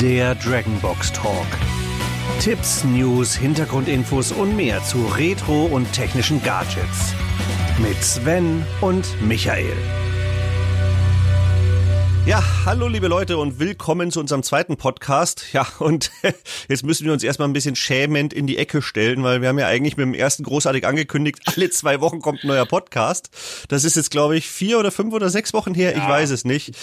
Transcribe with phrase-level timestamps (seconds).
[0.00, 1.46] Der Dragonbox Talk.
[2.40, 7.14] Tipps, News, Hintergrundinfos und mehr zu Retro und technischen Gadgets.
[7.78, 9.76] Mit Sven und Michael.
[12.24, 15.46] Ja, hallo liebe Leute und willkommen zu unserem zweiten Podcast.
[15.52, 16.12] Ja, und
[16.68, 19.58] jetzt müssen wir uns erstmal ein bisschen schämend in die Ecke stellen, weil wir haben
[19.58, 23.30] ja eigentlich mit dem ersten großartig angekündigt, alle zwei Wochen kommt ein neuer Podcast.
[23.66, 25.98] Das ist jetzt, glaube ich, vier oder fünf oder sechs Wochen her, ja.
[25.98, 26.76] ich weiß es nicht.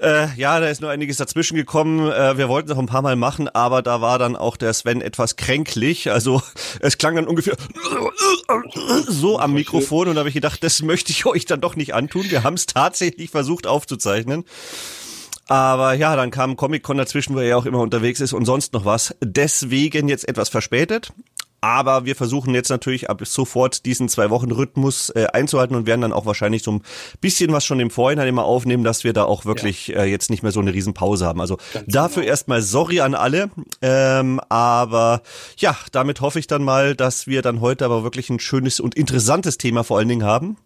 [0.00, 2.08] Äh, ja, da ist nur einiges dazwischen gekommen.
[2.08, 4.72] Äh, wir wollten es noch ein paar Mal machen, aber da war dann auch der
[4.72, 6.12] Sven etwas kränklich.
[6.12, 6.42] Also
[6.78, 7.56] es klang dann ungefähr
[9.08, 11.92] so am Mikrofon und da habe ich gedacht, das möchte ich euch dann doch nicht
[11.92, 12.30] antun.
[12.30, 14.44] Wir haben es tatsächlich versucht aufzuzeichnen.
[15.48, 18.72] Aber ja, dann kam Comic-Con dazwischen, wo er ja auch immer unterwegs ist und sonst
[18.72, 19.14] noch was.
[19.20, 21.12] Deswegen jetzt etwas verspätet.
[21.60, 26.02] Aber wir versuchen jetzt natürlich ab sofort diesen zwei Wochen Rhythmus äh, einzuhalten und werden
[26.02, 26.82] dann auch wahrscheinlich so ein
[27.20, 30.02] bisschen was schon im Vorhinein immer aufnehmen, dass wir da auch wirklich ja.
[30.02, 31.40] äh, jetzt nicht mehr so eine Riesenpause haben.
[31.40, 32.30] Also Ganz dafür genau.
[32.30, 33.50] erstmal sorry an alle.
[33.80, 35.22] Ähm, aber
[35.56, 38.94] ja, damit hoffe ich dann mal, dass wir dann heute aber wirklich ein schönes und
[38.94, 40.58] interessantes Thema vor allen Dingen haben.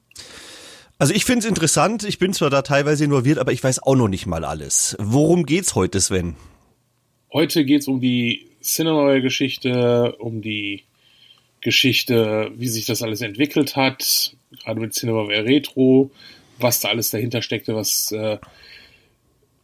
[1.00, 2.04] Also ich finde es interessant.
[2.04, 4.96] Ich bin zwar da teilweise involviert, aber ich weiß auch noch nicht mal alles.
[5.00, 6.36] Worum geht's heute, Sven?
[7.32, 10.84] Heute geht's um die Cinema-Geschichte, um die
[11.62, 16.10] Geschichte, wie sich das alles entwickelt hat, gerade mit Cinemaware Retro,
[16.58, 18.36] was da alles dahinter steckte, was äh,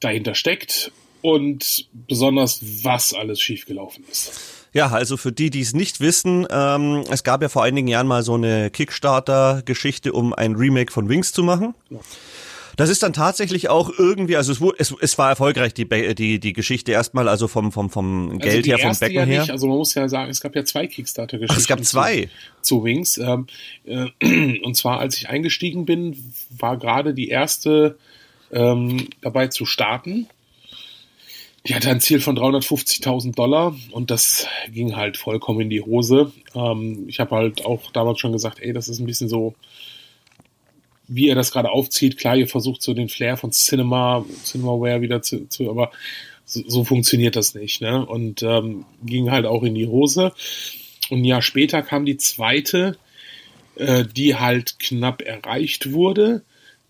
[0.00, 4.55] dahinter steckt und besonders, was alles schiefgelaufen ist.
[4.76, 8.06] Ja, also für die, die es nicht wissen, ähm, es gab ja vor einigen Jahren
[8.06, 11.74] mal so eine Kickstarter-Geschichte, um ein Remake von Wings zu machen.
[12.76, 16.38] Das ist dann tatsächlich auch irgendwie, also es, wurde, es, es war erfolgreich, die, die,
[16.40, 19.40] die Geschichte erstmal, also vom, vom, vom also Geld her, vom Becken ja her.
[19.40, 19.50] Nicht.
[19.50, 21.58] Also man muss ja sagen, es gab ja zwei Kickstarter-Geschichten.
[21.58, 22.28] Es gab zwei.
[22.60, 23.16] Zu, zu Wings.
[23.16, 23.46] Ähm,
[23.86, 27.96] äh, und zwar, als ich eingestiegen bin, war gerade die erste
[28.52, 30.28] ähm, dabei zu starten.
[31.66, 36.32] Die hatte ein Ziel von 350.000 Dollar und das ging halt vollkommen in die Hose.
[36.54, 39.54] Ähm, ich habe halt auch damals schon gesagt, ey, das ist ein bisschen so,
[41.08, 42.18] wie er das gerade aufzieht.
[42.18, 45.90] Klar, ihr versucht so den Flair von Cinema, Cinemaware wieder zu, zu aber
[46.44, 47.80] so, so funktioniert das nicht.
[47.80, 48.06] Ne?
[48.06, 50.32] Und ähm, ging halt auch in die Hose.
[51.10, 52.96] Und ein Jahr später kam die zweite,
[53.74, 56.44] äh, die halt knapp erreicht wurde,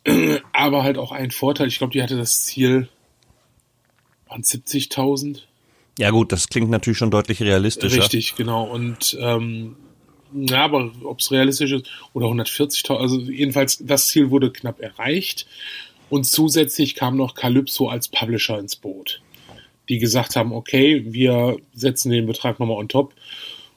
[0.53, 1.69] aber halt auch ein Vorteil.
[1.69, 2.89] Ich glaube, die hatte das Ziel
[4.29, 5.41] waren 70.000.
[5.99, 8.03] Ja gut, das klingt natürlich schon deutlich realistischer.
[8.03, 8.65] Richtig, genau.
[8.65, 9.77] Und ähm,
[10.33, 15.47] ja, aber ob es realistisch ist oder 140.000, also jedenfalls das Ziel wurde knapp erreicht.
[16.09, 19.23] Und zusätzlich kam noch Calypso als Publisher ins Boot,
[19.89, 23.15] die gesagt haben, okay, wir setzen den Betrag nochmal on top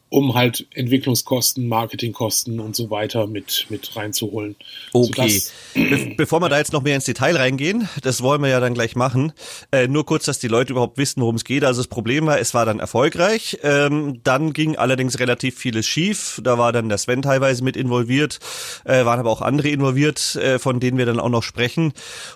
[0.10, 4.56] um halt Entwicklungskosten, Marketingkosten und so weiter mit, mit reinzuholen.
[4.92, 5.42] Okay.
[5.76, 8.74] Be bevor wir da jetzt noch mehr ins Detail reingehen, das wollen wir ja dann
[8.74, 9.34] gleich machen.
[9.72, 11.64] Äh, nur kurz, dass die Leute überhaupt wissen, worum es geht.
[11.64, 13.60] Also das Problem war, es war dann erfolgreich.
[13.62, 16.42] Ähm, dann ging allerdings relativ vieles schief.
[16.44, 18.40] Da war dann der Sven teilweise mit involviert,
[18.86, 21.94] äh, waren aber auch andere involviert, äh, von denen wir dann auch noch sprechen.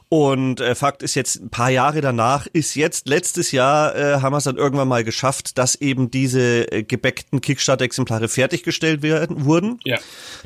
[0.09, 4.33] Und äh, Fakt ist jetzt, ein paar Jahre danach ist jetzt, letztes Jahr äh, haben
[4.33, 9.45] wir es dann irgendwann mal geschafft, dass eben diese äh, gebäckten Kickstarter Kickstarter-Exemplare fertiggestellt werden,
[9.45, 9.79] wurden.
[9.85, 9.97] Ja.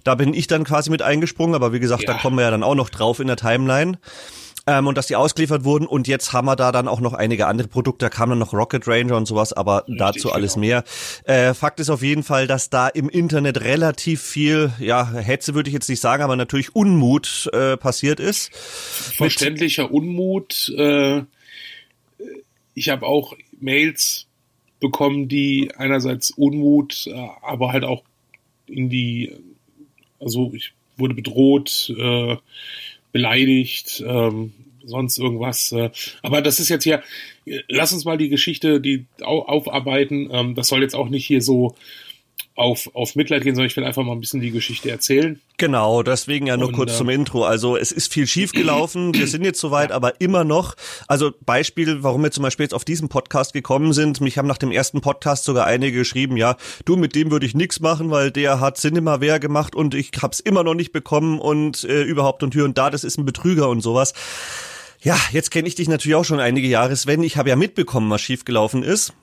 [0.03, 2.13] Da bin ich dann quasi mit eingesprungen, aber wie gesagt, ja.
[2.13, 3.97] da kommen wir ja dann auch noch drauf in der Timeline.
[4.69, 7.47] Ähm, und dass die ausgeliefert wurden und jetzt haben wir da dann auch noch einige
[7.47, 10.65] andere Produkte, da kam dann noch Rocket Ranger und sowas, aber Richtig, dazu alles genau.
[10.65, 10.83] mehr.
[11.23, 15.69] Äh, Fakt ist auf jeden Fall, dass da im Internet relativ viel, ja, Hetze würde
[15.69, 18.53] ich jetzt nicht sagen, aber natürlich Unmut äh, passiert ist.
[18.53, 20.67] Verständlicher Unmut.
[20.77, 21.21] Äh,
[22.73, 24.26] ich habe auch Mails
[24.79, 28.03] bekommen, die einerseits Unmut, äh, aber halt auch
[28.67, 29.33] in die,
[30.19, 32.37] also ich wurde bedroht, äh,
[33.11, 35.71] beleidigt, ähm, sonst irgendwas.
[35.71, 35.89] Äh.
[36.21, 37.03] Aber das ist jetzt hier,
[37.67, 40.29] lass uns mal die Geschichte, die aufarbeiten.
[40.31, 41.75] Ähm, das soll jetzt auch nicht hier so
[42.57, 45.39] auf, auf Mitleid gehen, sondern ich will einfach mal ein bisschen die Geschichte erzählen.
[45.57, 47.45] Genau, deswegen ja nur und, kurz äh, zum Intro.
[47.45, 50.75] Also es ist viel schief gelaufen, wir sind jetzt soweit, aber immer noch.
[51.07, 54.21] Also Beispiel, warum wir zum Beispiel jetzt auf diesen Podcast gekommen sind.
[54.21, 57.53] Mich haben nach dem ersten Podcast sogar einige geschrieben, ja, du, mit dem würde ich
[57.53, 61.83] nichts machen, weil der hat Cinemaware gemacht und ich hab's immer noch nicht bekommen und
[61.83, 64.13] äh, überhaupt und hier und da, das ist ein Betrüger und sowas.
[65.01, 67.21] Ja, jetzt kenne ich dich natürlich auch schon einige Jahre, Sven.
[67.21, 69.13] Ich habe ja mitbekommen, was schiefgelaufen ist.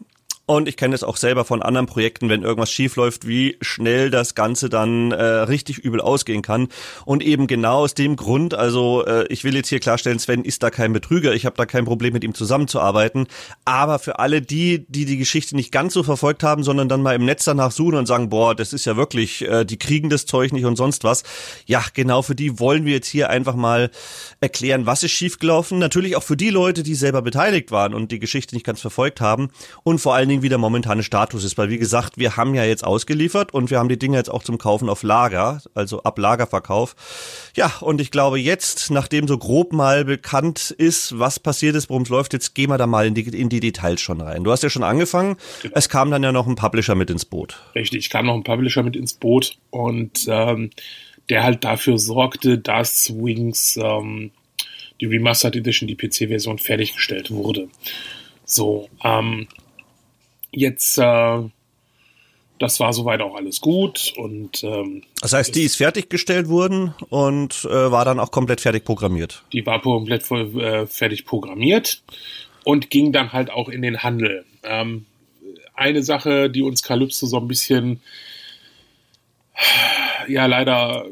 [0.47, 4.11] Und ich kenne es auch selber von anderen Projekten, wenn irgendwas schief läuft, wie schnell
[4.11, 6.69] das Ganze dann äh, richtig übel ausgehen kann.
[7.07, 10.63] Und eben genau aus dem Grund, also äh, ich will jetzt hier klarstellen, Sven ist
[10.63, 13.27] da kein Betrüger, ich habe da kein Problem mit ihm zusammenzuarbeiten.
[13.65, 17.15] Aber für alle die, die die Geschichte nicht ganz so verfolgt haben, sondern dann mal
[17.15, 20.27] im Netz danach suchen und sagen, boah, das ist ja wirklich, äh, die kriegen das
[20.27, 21.23] Zeug nicht und sonst was.
[21.65, 23.91] Ja, genau für die wollen wir jetzt hier einfach mal
[24.41, 25.79] erklären, was ist schiefgelaufen.
[25.79, 29.23] Natürlich auch für die Leute, die selber beteiligt waren und die Geschichte nicht ganz verfolgt
[29.23, 29.49] haben.
[29.85, 31.59] Und vor allen Dingen, wie der momentane Status ist.
[31.59, 34.43] Weil wie gesagt, wir haben ja jetzt ausgeliefert und wir haben die Dinge jetzt auch
[34.43, 36.97] zum Kaufen auf Lager, also ab Lagerverkauf.
[37.57, 42.03] Ja, und ich glaube jetzt, nachdem so grob mal bekannt ist, was passiert ist, worum
[42.03, 44.45] es läuft, jetzt gehen wir da mal in die, in die Details schon rein.
[44.45, 45.37] Du hast ja schon angefangen.
[45.63, 45.75] Genau.
[45.77, 47.61] Es kam dann ja noch ein Publisher mit ins Boot.
[47.75, 50.71] Richtig, kam noch ein Publisher mit ins Boot und ähm,
[51.29, 54.31] der halt dafür sorgte, dass Wings ähm,
[55.01, 57.69] die Remastered Edition, die PC-Version fertiggestellt wurde.
[58.45, 59.49] So, ähm,
[60.55, 61.43] jetzt, äh,
[62.59, 67.65] das war soweit auch alles gut und ähm, das heißt, die ist fertiggestellt worden und
[67.65, 69.43] äh, war dann auch komplett fertig programmiert.
[69.53, 72.03] Die war komplett äh, fertig programmiert
[72.65, 74.45] und ging dann halt auch in den Handel.
[74.63, 75.07] Ähm,
[75.75, 78.01] eine Sache, die uns Calypso so ein bisschen
[80.29, 81.07] ja leider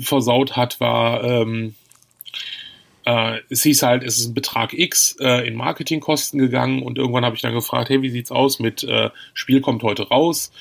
[0.00, 1.74] versaut hat, war ähm,
[3.04, 7.24] äh, es hieß halt, es ist ein Betrag X äh, in Marketingkosten gegangen und irgendwann
[7.24, 10.52] habe ich dann gefragt, hey, wie sieht's aus mit äh, Spiel kommt heute raus?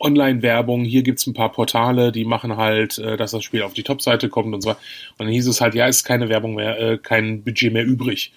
[0.00, 3.82] Online-Werbung, hier gibt's ein paar Portale, die machen halt, äh, dass das Spiel auf die
[3.82, 4.70] Top-Seite kommt und so.
[4.70, 4.78] Und
[5.18, 8.32] dann hieß es halt, ja, ist keine Werbung mehr, äh, kein Budget mehr übrig.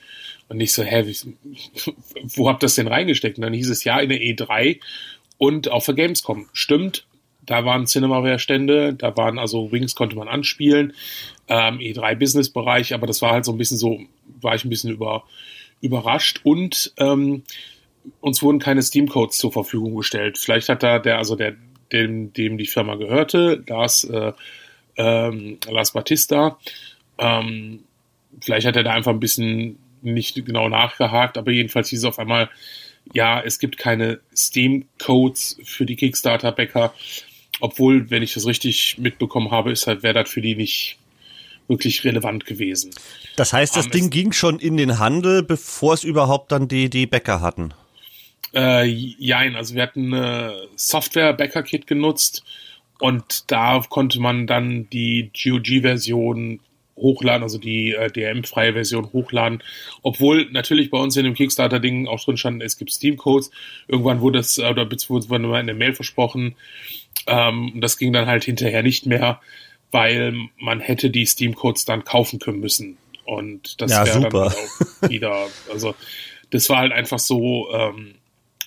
[0.50, 1.16] Und ich so, hä, wie,
[2.36, 3.38] wo habt ihr das denn reingesteckt?
[3.38, 4.80] Und dann hieß es, ja, in der E3
[5.38, 6.50] und auf der Gamescom.
[6.54, 7.06] Stimmt,
[7.46, 10.94] da waren Cinemaware-Stände, da waren also Wings konnte man anspielen,
[11.52, 14.00] ähm, E3-Business-Bereich, aber das war halt so ein bisschen so,
[14.40, 15.26] war ich ein bisschen über,
[15.82, 17.44] überrascht und ähm,
[18.22, 20.38] uns wurden keine Steam-Codes zur Verfügung gestellt.
[20.38, 21.56] Vielleicht hat da der, also der,
[21.92, 24.32] dem, dem die Firma gehörte, Lars, äh,
[24.96, 26.58] ähm, Lars Batista,
[27.18, 27.84] ähm,
[28.40, 32.18] vielleicht hat er da einfach ein bisschen nicht genau nachgehakt, aber jedenfalls hieß es auf
[32.18, 32.50] einmal,
[33.14, 36.94] ja, es gibt keine Steam-Codes für die Kickstarter-Bäcker.
[37.60, 40.98] Obwohl, wenn ich das richtig mitbekommen habe, ist halt, wäre das für die nicht
[41.72, 42.92] wirklich relevant gewesen.
[43.38, 46.90] Das heißt, das um, Ding ging schon in den Handel, bevor es überhaupt dann die,
[46.90, 47.74] die Bäcker hatten?
[48.54, 52.44] Äh, jein, also wir hatten eine Software-Bäcker-Kit genutzt
[53.00, 56.60] und da konnte man dann die GOG-Version
[56.98, 59.64] hochladen, also die äh, DRM-freie Version hochladen.
[60.02, 63.50] Obwohl natürlich bei uns in dem Kickstarter-Ding auch drin stand, es gibt Steam-Codes.
[63.88, 66.56] Irgendwann wurde es, oder beziehungsweise wurde mal in der Mail versprochen.
[67.28, 69.40] Ähm, das ging dann halt hinterher nicht mehr,
[69.92, 72.98] weil man hätte die Steam-Codes dann kaufen können müssen.
[73.26, 75.96] Und das ja, wäre dann halt auch wieder, also
[76.50, 78.16] das war halt einfach so ähm,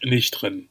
[0.03, 0.69] nicht drin.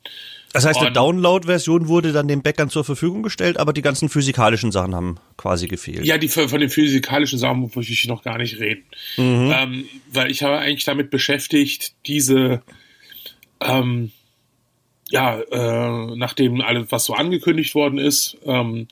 [0.53, 4.71] Das heißt, eine Download-Version wurde dann den Bäckern zur Verfügung gestellt, aber die ganzen physikalischen
[4.71, 6.05] Sachen haben quasi gefehlt.
[6.05, 8.83] Ja, die von den physikalischen Sachen muss ich noch gar nicht reden.
[9.17, 9.51] Mhm.
[9.55, 12.61] Ähm, weil ich habe eigentlich damit beschäftigt, diese
[13.61, 14.11] ähm,
[15.09, 18.87] ja, äh, nachdem alles, was so angekündigt worden ist, ähm,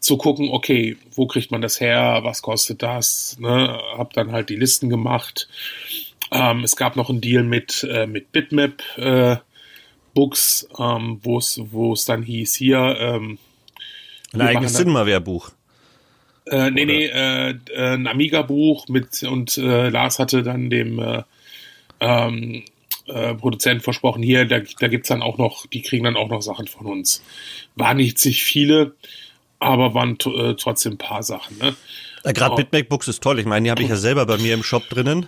[0.00, 3.80] zu gucken, okay, wo kriegt man das her, was kostet das, ne?
[3.96, 5.48] hab dann halt die Listen gemacht.
[6.30, 9.36] Ähm, es gab noch einen Deal mit, äh, mit Bitmap, äh,
[10.14, 13.38] Books, ähm, wo es wo es dann hieß hier ähm,
[14.32, 15.50] ein eigenes Cinema-Buch.
[16.46, 16.92] Äh, nee, Oder?
[16.92, 21.22] nee, äh, äh, ein Amiga-Buch mit und äh, Lars hatte dann dem äh,
[22.00, 22.64] ähm,
[23.06, 26.42] äh, Produzenten versprochen, hier, da, da gibt's dann auch noch, die kriegen dann auch noch
[26.42, 27.22] Sachen von uns.
[27.74, 28.94] War nicht sich viele,
[29.58, 31.58] aber waren äh, trotzdem ein paar Sachen.
[31.58, 31.74] Ne?
[32.24, 32.82] Ja, Gerade oh.
[32.88, 33.38] Books ist toll.
[33.38, 35.26] Ich meine, die habe ich ja selber bei mir im Shop drinnen,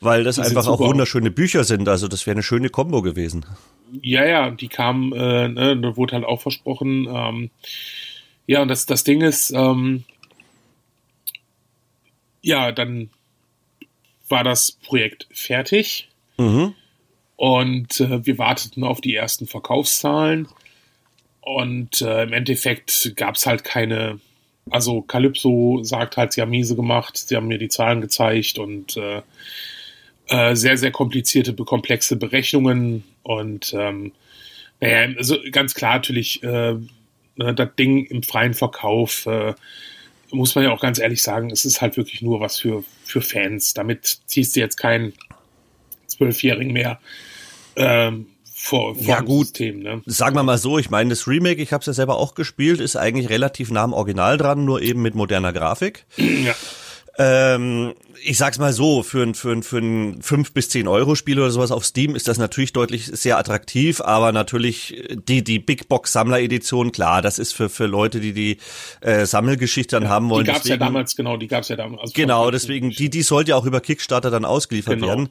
[0.00, 1.88] weil das die einfach auch wunderschöne Bücher sind.
[1.88, 3.46] Also das wäre eine schöne Kombo gewesen.
[4.02, 7.06] Ja, ja, die kamen, äh, ne, da wurde halt auch versprochen.
[7.08, 7.50] Ähm,
[8.46, 10.04] ja, und das, das Ding ist, ähm,
[12.42, 13.10] ja, dann
[14.28, 16.08] war das Projekt fertig.
[16.36, 16.74] Mhm.
[17.36, 20.48] Und äh, wir warteten auf die ersten Verkaufszahlen.
[21.44, 24.18] Und äh, im Endeffekt gab es halt keine,
[24.70, 28.96] also Calypso sagt halt, sie haben miese gemacht, sie haben mir die Zahlen gezeigt und
[28.96, 29.22] äh,
[30.28, 34.12] äh, sehr, sehr komplizierte, komplexe Berechnungen und ähm,
[34.80, 36.74] naja, also ganz klar natürlich, äh,
[37.36, 39.54] ne, das Ding im freien Verkauf, äh,
[40.30, 43.20] muss man ja auch ganz ehrlich sagen, es ist halt wirklich nur was für, für
[43.20, 43.74] Fans.
[43.74, 45.12] Damit ziehst du jetzt keinen
[46.06, 46.98] Zwölfjährigen mehr
[47.76, 48.26] ähm,
[48.64, 49.48] vor, vor ja, gut.
[49.48, 49.80] System.
[49.80, 50.02] Ne?
[50.06, 52.80] Sagen wir mal so, ich meine, das Remake, ich habe es ja selber auch gespielt,
[52.80, 56.06] ist eigentlich relativ nah am Original dran, nur eben mit moderner Grafik.
[56.16, 56.54] Ja.
[57.18, 61.14] Ähm, ich sag's mal so, für ein, für ein, für ein 5 bis 10 Euro
[61.14, 65.58] Spiel oder sowas auf Steam ist das natürlich deutlich sehr attraktiv, aber natürlich die, die
[65.58, 68.58] Big Box Sammler Edition, klar, das ist für, für Leute, die die
[69.00, 70.44] äh, Sammelgeschichte dann ja, haben wollen.
[70.44, 72.02] Die gab's deswegen, ja damals, genau, die gab's ja damals.
[72.02, 75.08] Also genau, deswegen, die, die sollte ja auch über Kickstarter dann ausgeliefert genau.
[75.08, 75.28] werden.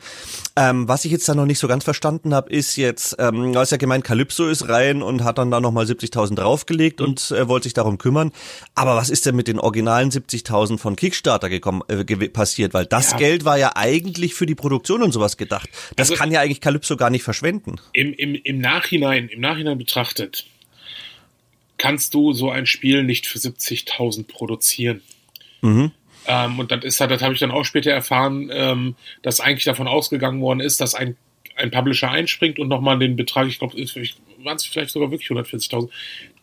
[0.55, 3.59] Ähm, was ich jetzt da noch nicht so ganz verstanden habe, ist jetzt, ähm, du
[3.59, 7.07] hast ja gemeint, Calypso ist rein und hat dann da nochmal 70.000 draufgelegt mhm.
[7.07, 8.31] und äh, wollte sich darum kümmern.
[8.75, 12.73] Aber was ist denn mit den originalen 70.000 von Kickstarter gekommen, äh, passiert?
[12.73, 13.17] Weil das ja.
[13.17, 15.69] Geld war ja eigentlich für die Produktion und sowas gedacht.
[15.95, 17.77] Das also, kann ja eigentlich Calypso gar nicht verschwenden.
[17.93, 20.45] Im, im, Im Nachhinein, im Nachhinein betrachtet,
[21.77, 25.01] kannst du so ein Spiel nicht für 70.000 produzieren.
[25.61, 25.91] Mhm.
[26.27, 29.65] Ähm, und das ist halt, das habe ich dann auch später erfahren, ähm, dass eigentlich
[29.65, 31.17] davon ausgegangen worden ist, dass ein,
[31.55, 35.89] ein Publisher einspringt und nochmal den Betrag, ich glaube, waren es vielleicht sogar wirklich 140.000,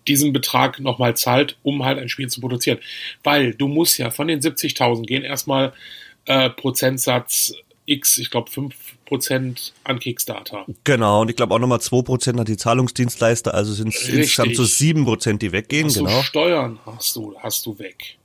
[0.09, 2.79] diesen Betrag nochmal zahlt, um halt ein Spiel zu produzieren.
[3.23, 5.73] Weil du musst ja von den 70.000 gehen erstmal
[6.27, 7.55] äh, Prozentsatz
[7.87, 10.65] X, ich glaube 5% an Kickstarter.
[10.85, 14.63] Genau, und ich glaube auch nochmal 2% an die Zahlungsdienstleister, also sind es insgesamt so
[14.63, 16.23] 7%, die weggehen, hast genau.
[16.23, 18.17] Steuern hast du, hast du weg.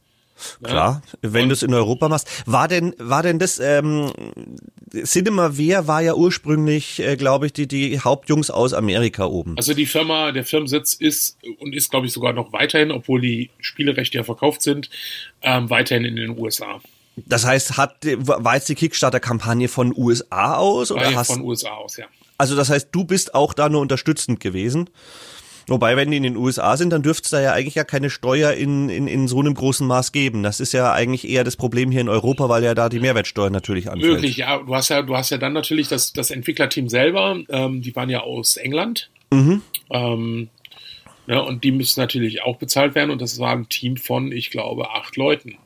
[0.61, 1.33] Klar, ja.
[1.33, 2.27] wenn du es in Europa machst.
[2.45, 4.11] War denn, war denn das, ähm,
[5.03, 9.55] Cinemaware war ja ursprünglich, äh, glaube ich, die, die Hauptjungs aus Amerika oben.
[9.57, 13.49] Also die Firma, der Firmensitz ist und ist, glaube ich, sogar noch weiterhin, obwohl die
[13.59, 14.89] Spielerechte ja verkauft sind,
[15.41, 16.81] ähm, weiterhin in den USA.
[17.15, 20.91] Das heißt, hat, war jetzt die Kickstarter-Kampagne von USA aus?
[20.91, 22.05] Oder ja, hast, von USA aus, ja.
[22.37, 24.89] Also das heißt, du bist auch da nur unterstützend gewesen?
[25.67, 28.09] Wobei, wenn die in den USA sind, dann dürfte es da ja eigentlich ja keine
[28.09, 30.43] Steuer in, in, in so einem großen Maß geben.
[30.43, 33.49] Das ist ja eigentlich eher das Problem hier in Europa, weil ja da die Mehrwertsteuer
[33.49, 34.13] natürlich anfällt.
[34.13, 34.59] Möglich, ja.
[34.59, 38.09] Du hast ja, du hast ja dann natürlich das, das Entwicklerteam selber, ähm, die waren
[38.09, 39.09] ja aus England.
[39.31, 39.61] Mhm.
[39.89, 40.49] Ähm,
[41.27, 43.09] ja, und die müssen natürlich auch bezahlt werden.
[43.09, 45.57] Und das war ein Team von, ich glaube, acht Leuten.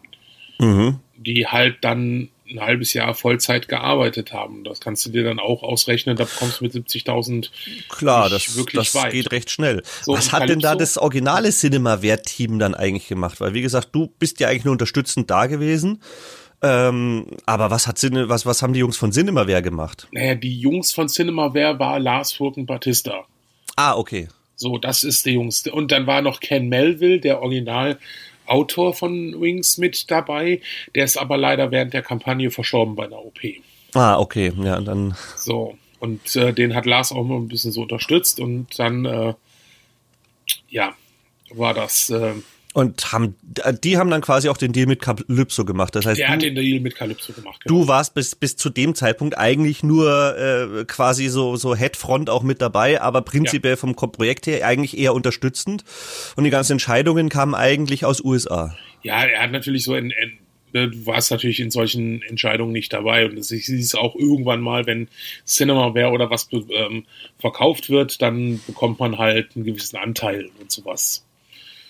[0.60, 1.00] Mhm.
[1.18, 4.64] Die halt dann ein halbes Jahr Vollzeit gearbeitet haben.
[4.64, 7.50] Das kannst du dir dann auch ausrechnen, da kommst du mit 70.000
[7.90, 9.12] Klar, das, wirklich das weit.
[9.12, 9.84] geht recht schnell.
[10.04, 13.40] So, was hat denn da das originale Cinema-Wert-Team dann eigentlich gemacht?
[13.40, 16.02] Weil wie gesagt, du bist ja eigentlich nur unterstützend da gewesen.
[16.62, 20.08] Ähm, aber was hat Cine, was, was haben die Jungs von Cinemaware gemacht?
[20.12, 23.26] Naja, die Jungs von Cinemaware war Lars Furken Batista.
[23.78, 24.28] Ah, okay.
[24.56, 25.66] So, das ist der Jungs.
[25.68, 27.98] Und dann war noch Ken Melville, der Original
[28.50, 30.62] Autor von Wings mit dabei.
[30.96, 33.40] Der ist aber leider während der Kampagne verstorben bei einer OP.
[33.94, 34.52] Ah, okay.
[34.62, 35.16] Ja, dann.
[35.36, 35.78] So.
[36.00, 39.34] Und äh, den hat Lars auch mal ein bisschen so unterstützt und dann, äh,
[40.70, 40.96] ja,
[41.52, 42.10] war das.
[42.10, 42.36] Äh,
[42.74, 43.36] und haben,
[43.84, 45.96] die haben dann quasi auch den Deal mit Calypso gemacht.
[45.96, 47.62] Das heißt, der du, hat den Deal mit Calypso gemacht.
[47.64, 47.82] Genau.
[47.82, 52.44] Du warst bis, bis zu dem Zeitpunkt eigentlich nur äh, quasi so, so Headfront auch
[52.44, 53.78] mit dabei, aber prinzipiell ja.
[53.78, 55.84] vom Projekt her eigentlich eher unterstützend.
[56.36, 58.76] Und die ganzen Entscheidungen kamen eigentlich aus USA.
[59.02, 60.38] Ja, er hat natürlich so in, in
[60.74, 64.86] ne, du warst natürlich in solchen Entscheidungen nicht dabei und es ist auch irgendwann mal,
[64.86, 65.08] wenn
[65.46, 67.06] Cinemaware oder was ähm,
[67.40, 71.26] verkauft wird, dann bekommt man halt einen gewissen Anteil und sowas.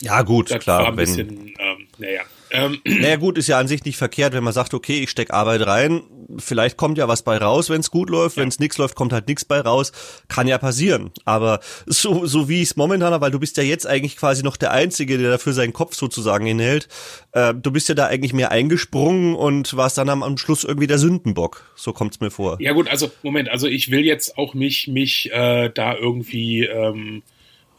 [0.01, 0.81] Ja, gut, das klar.
[0.81, 2.21] War ein wenn, bisschen, ähm, naja.
[2.51, 5.31] Ähm, naja, gut, ist ja an sich nicht verkehrt, wenn man sagt, okay, ich steck
[5.31, 6.03] Arbeit rein,
[6.37, 8.41] vielleicht kommt ja was bei raus, wenn es gut läuft, ja.
[8.41, 9.91] wenn es nichts läuft, kommt halt nichts bei raus,
[10.27, 11.11] kann ja passieren.
[11.25, 14.43] Aber so, so wie ich es momentan habe, weil du bist ja jetzt eigentlich quasi
[14.43, 16.87] noch der Einzige, der dafür seinen Kopf sozusagen hinhält,
[17.33, 20.87] äh, du bist ja da eigentlich mehr eingesprungen und warst dann am, am Schluss irgendwie
[20.87, 21.65] der Sündenbock.
[21.75, 22.57] So kommt's mir vor.
[22.61, 26.65] Ja gut, also Moment, also ich will jetzt auch nicht mich äh, da irgendwie...
[26.65, 27.21] Ähm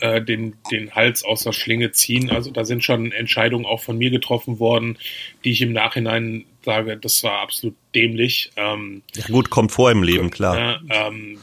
[0.01, 2.31] äh, den, den Hals aus der Schlinge ziehen.
[2.31, 4.99] Also da sind schon Entscheidungen auch von mir getroffen worden,
[5.45, 8.51] die ich im Nachhinein sage, das war absolut dämlich.
[8.57, 10.81] Ähm, ja gut, kommt vor im Leben, klar.
[10.89, 11.39] Äh, ähm,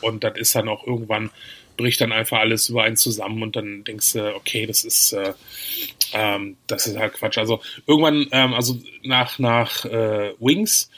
[0.00, 1.30] und das ist dann auch irgendwann,
[1.76, 5.32] bricht dann einfach alles über einen zusammen und dann denkst du, okay, das ist, äh,
[6.12, 7.38] ähm, das ist halt Quatsch.
[7.38, 10.90] Also irgendwann, ähm, also nach, nach äh, Wings,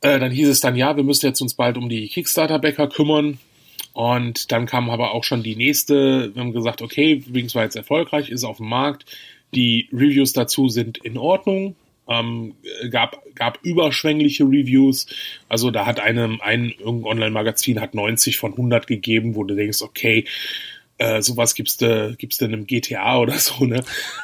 [0.00, 3.38] äh, dann hieß es dann, ja, wir müssen jetzt uns bald um die Kickstarter-Bäcker kümmern.
[4.00, 6.34] Und dann kam aber auch schon die nächste.
[6.34, 9.04] Wir haben gesagt, okay, Wings war jetzt erfolgreich, ist auf dem Markt.
[9.54, 11.76] Die Reviews dazu sind in Ordnung.
[12.08, 12.54] Ähm,
[12.90, 15.06] gab, gab überschwängliche Reviews.
[15.50, 20.24] Also da hat einem ein Online-Magazin hat 90 von 100 gegeben, wo du denkst, okay,
[21.00, 23.82] äh, sowas gibt's da, gibt's denn im GTA oder so, ne?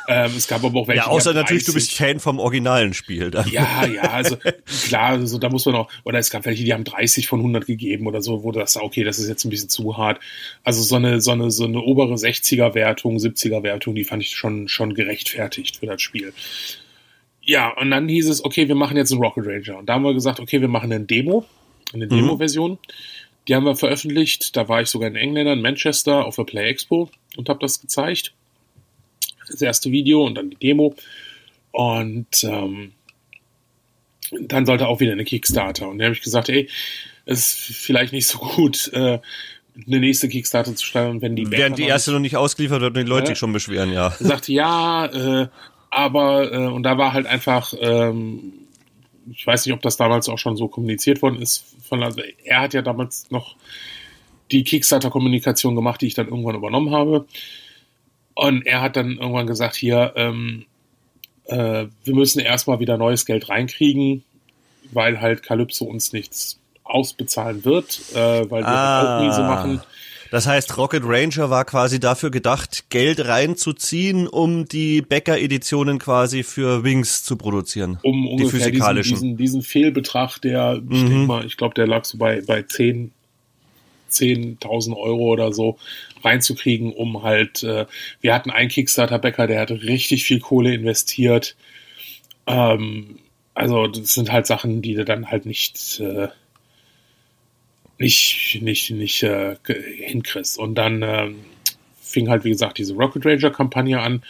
[0.09, 1.05] Ähm, es gab aber auch welche.
[1.05, 3.31] Ja, außer natürlich, du bist Fan vom originalen Spiel.
[3.31, 3.49] Dann.
[3.49, 4.37] Ja, ja, also
[4.87, 7.65] klar, also da muss man auch, oder es gab welche, die haben 30 von 100
[7.67, 10.21] gegeben oder so, wo das, okay, das ist jetzt ein bisschen zu hart.
[10.65, 14.37] Also so eine, so eine, so eine obere 60er Wertung, 70er Wertung, die fand ich
[14.37, 16.35] schon, schon gerechtfertigt für das Spiel.
[17.41, 19.79] Ja, und dann hieß es, okay, wir machen jetzt einen Rocket Ranger.
[19.79, 21.47] Und da haben wir gesagt, okay, wir machen eine Demo,
[21.95, 22.11] eine mhm.
[22.11, 22.79] Demo-Version.
[23.49, 24.57] Die haben wir veröffentlicht.
[24.57, 27.81] Da war ich sogar in England, in Manchester, auf der Play Expo und habe das
[27.81, 28.33] gezeigt.
[29.49, 30.95] Das erste Video und dann die Demo.
[31.71, 32.93] Und ähm,
[34.41, 35.89] dann sollte auch wieder eine Kickstarter.
[35.89, 36.69] Und da habe ich gesagt, ey,
[37.27, 39.21] es ist vielleicht nicht so gut, äh,
[39.87, 43.05] eine nächste Kickstarter zu starten, wenn die Während die erste noch nicht ausgeliefert wird und
[43.05, 44.11] die Leute sich schon beschweren, ja.
[44.19, 45.49] Sagte ja, äh,
[45.91, 48.53] aber äh, und da war halt einfach, ähm,
[49.31, 51.76] ich weiß nicht, ob das damals auch schon so kommuniziert worden ist.
[51.89, 53.57] Von, also er hat ja damals noch
[54.51, 57.27] die Kickstarter-Kommunikation gemacht, die ich dann irgendwann übernommen habe.
[58.35, 60.67] Und er hat dann irgendwann gesagt, hier, ähm,
[61.47, 64.25] äh, wir müssen erstmal wieder neues Geld reinkriegen,
[64.93, 69.19] weil halt Calypso uns nichts ausbezahlen wird, äh, weil wir Ah.
[69.19, 69.81] auch nie so machen.
[70.31, 76.85] Das heißt, Rocket Ranger war quasi dafür gedacht, Geld reinzuziehen, um die Bäcker-Editionen quasi für
[76.85, 77.99] Wings zu produzieren.
[78.03, 79.15] um die ungefähr diesen, physikalischen.
[79.15, 81.09] diesen, diesen Fehlbetrag, der, ich Mhm.
[81.09, 83.13] denk mal, ich glaube, der lag so bei, bei 10
[84.09, 85.79] 10.000 Euro oder so
[86.23, 87.87] reinzukriegen, um halt, äh,
[88.21, 91.57] wir hatten einen Kickstarter-Bäcker, der hatte richtig viel Kohle investiert.
[92.47, 93.19] Ähm,
[93.55, 96.29] also das sind halt Sachen, die du dann halt nicht, äh,
[97.99, 100.59] nicht, nicht, nicht äh, hinkriegst.
[100.59, 101.37] Und dann ähm,
[102.01, 104.23] fing halt, wie gesagt, diese Rocket Ranger-Kampagne an.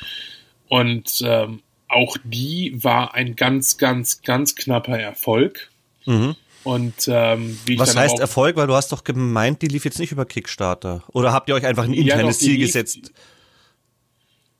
[0.69, 5.71] Und ähm, auch die war ein ganz, ganz, ganz knapper Erfolg.
[6.05, 6.37] Mhm.
[6.65, 8.57] Und ähm, wie ich Was heißt Erfolg?
[8.57, 11.05] Weil du hast doch gemeint, die lief jetzt nicht über Kickstarter.
[11.13, 12.97] Oder habt ihr euch einfach ein Ja, internes die Ziel lief- gesetzt?
[12.97, 13.13] Lief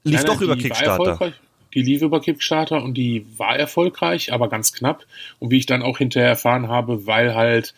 [0.05, 1.33] Nein, nein, doch über die Kickstarter.
[1.75, 5.05] Die lief über Kickstarter und die war erfolgreich, aber ganz knapp.
[5.41, 7.75] Und wie ich dann auch hinterher erfahren habe, weil halt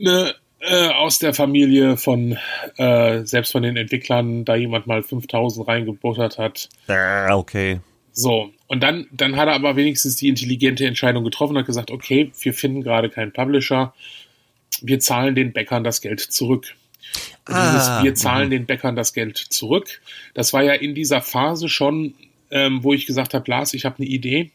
[0.00, 2.36] ne, äh, aus der Familie von,
[2.76, 6.68] äh, selbst von den Entwicklern, da jemand mal 5000 reingebuttert hat.
[6.88, 7.80] Ah, okay.
[8.12, 11.90] So, und dann, dann hat er aber wenigstens die intelligente Entscheidung getroffen und hat gesagt,
[11.90, 13.94] okay, wir finden gerade keinen Publisher,
[14.82, 16.74] wir zahlen den Bäckern das Geld zurück.
[17.46, 20.00] Ah, dieses, wir zahlen den Bäckern das Geld zurück.
[20.34, 22.14] Das war ja in dieser Phase schon,
[22.50, 24.50] ähm, wo ich gesagt habe, Lars, ich habe eine Idee.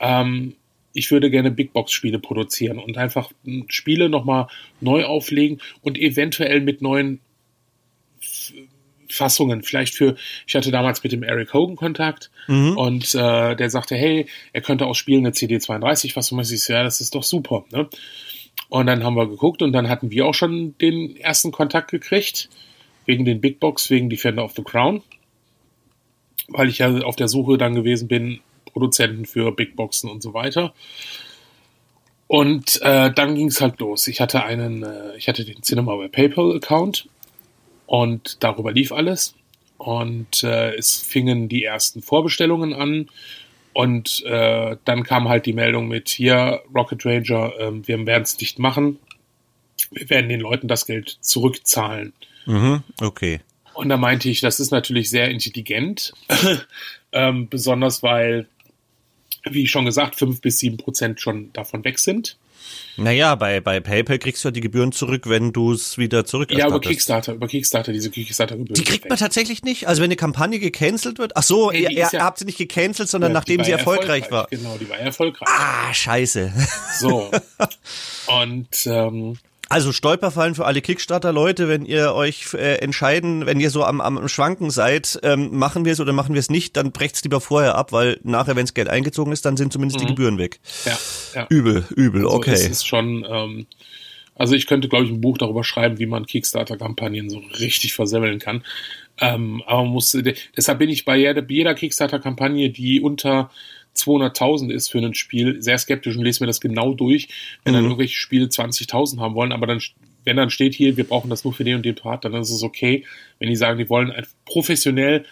[0.00, 0.54] Ähm,
[0.94, 3.30] ich würde gerne Big Box Spiele produzieren und einfach
[3.68, 4.46] Spiele nochmal
[4.80, 7.20] neu auflegen und eventuell mit neuen
[9.08, 9.62] Fassungen.
[9.62, 12.76] Vielleicht für, ich hatte damals mit dem Eric Hogan Kontakt Mhm.
[12.76, 16.40] und äh, der sagte, hey, er könnte auch spielen eine CD32-Fassung.
[16.40, 17.64] Ich so, ja, das ist doch super.
[17.70, 17.88] Ne?
[18.68, 22.48] Und dann haben wir geguckt und dann hatten wir auch schon den ersten Kontakt gekriegt,
[23.06, 25.02] wegen den Big Box, wegen Defender of the Crown,
[26.48, 28.40] weil ich ja auf der Suche dann gewesen bin,
[28.72, 30.72] Produzenten für Big Boxen und so weiter.
[32.26, 34.06] Und äh, dann ging es halt los.
[34.08, 37.08] Ich hatte einen, äh, ich hatte den Cinemaware PayPal Account
[37.86, 39.34] und darüber lief alles.
[39.76, 43.08] Und äh, es fingen die ersten Vorbestellungen an.
[43.74, 48.38] Und äh, dann kam halt die Meldung mit hier, Rocket Ranger, ähm, wir werden es
[48.38, 48.98] nicht machen.
[49.90, 52.12] Wir werden den Leuten das Geld zurückzahlen.
[52.46, 52.82] Mhm.
[53.00, 53.40] Okay.
[53.74, 56.12] Und da meinte ich, das ist natürlich sehr intelligent,
[57.12, 58.46] ähm, besonders weil,
[59.50, 62.36] wie schon gesagt, fünf bis sieben Prozent schon davon weg sind.
[62.96, 66.68] Naja, bei, bei PayPal kriegst du ja die Gebühren zurück, wenn du es wieder Ja,
[66.68, 66.80] über.
[66.80, 68.74] Kickstarter, über Kickstarter, diese Kickstarter-Gebühren.
[68.74, 69.88] die kriegt man tatsächlich nicht?
[69.88, 71.32] Also wenn eine Kampagne gecancelt wird?
[71.36, 74.30] Ach so, Nee, ihr, ja- habt sie nicht gecancelt, sondern Ja, nachdem sie ja erfolgreich,
[74.30, 74.46] war.
[74.50, 75.48] Genau, die war erfolgreich.
[75.50, 76.52] Ah, scheiße.
[77.00, 77.30] So.
[78.26, 79.38] Und ähm,
[79.72, 84.28] Also Stolperfallen für alle Kickstarter-Leute, wenn ihr euch äh, entscheiden, wenn ihr so am, am
[84.28, 87.74] Schwanken seid, ähm, machen wir es oder machen wir es nicht, dann brecht's lieber vorher
[87.74, 90.60] ab, weil nachher, wenn das Geld eingezogen ist, dann sind zumindest die Gebühren weg.
[90.84, 90.98] ja,
[91.34, 91.46] ja.
[91.48, 92.52] Übel, übel, Also okay.
[92.52, 93.66] Es ist schon, ähm,
[94.34, 98.40] also ich könnte, glaube ich, ein Buch darüber schreiben, wie man Kickstarter-Kampagnen so richtig versemmeln
[98.40, 98.64] kann.
[99.20, 100.14] Ähm, aber man muss,
[100.54, 103.50] deshalb bin ich bei jeder, jeder Kickstarter-Kampagne, die unter
[103.96, 107.28] 200.000 ist für ein Spiel, sehr skeptisch und lese mir das genau durch,
[107.64, 107.90] wenn dann Mhm.
[107.90, 109.80] irgendwelche Spiele 20.000 haben wollen, aber dann,
[110.24, 112.50] wenn dann steht hier, wir brauchen das nur für den und den Part, dann ist
[112.50, 113.04] es okay.
[113.38, 115.24] Wenn die sagen, die wollen ein, professionell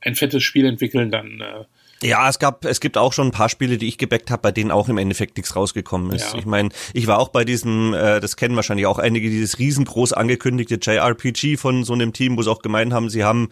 [0.00, 1.64] ein fettes Spiel entwickeln, dann äh,
[2.02, 4.52] Ja, es gab, es gibt auch schon ein paar Spiele, die ich gebackt habe, bei
[4.52, 6.32] denen auch im Endeffekt nichts rausgekommen ist.
[6.32, 6.38] Ja.
[6.38, 10.12] Ich meine, ich war auch bei diesem, äh, das kennen wahrscheinlich auch einige, dieses riesengroß
[10.12, 13.48] angekündigte JRPG von so einem Team, wo sie auch gemeint haben, sie haben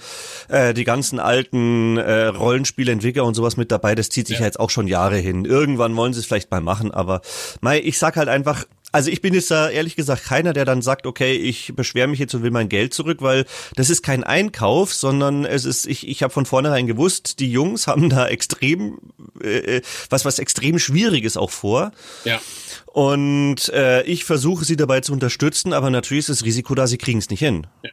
[0.48, 3.94] äh, die ganzen alten äh, Rollenspielentwickler und sowas mit dabei.
[3.94, 4.42] Das zieht sich ja.
[4.42, 4.46] Ja.
[4.46, 5.46] jetzt auch schon Jahre hin.
[5.46, 7.22] Irgendwann wollen sie es vielleicht mal machen, aber
[7.62, 10.80] mei, ich sag halt einfach, also ich bin jetzt da ehrlich gesagt keiner, der dann
[10.80, 14.22] sagt, okay, ich beschwere mich jetzt und will mein Geld zurück, weil das ist kein
[14.22, 19.00] Einkauf, sondern es ist, ich, ich habe von vornherein gewusst, die Jungs haben da extrem
[19.42, 19.80] äh,
[20.10, 21.90] was was extrem Schwieriges auch vor.
[22.24, 22.40] ja.
[22.86, 26.98] Und äh, ich versuche sie dabei zu unterstützen, aber natürlich ist das Risiko da, sie
[26.98, 27.66] kriegen es nicht hin.
[27.82, 27.90] Ja,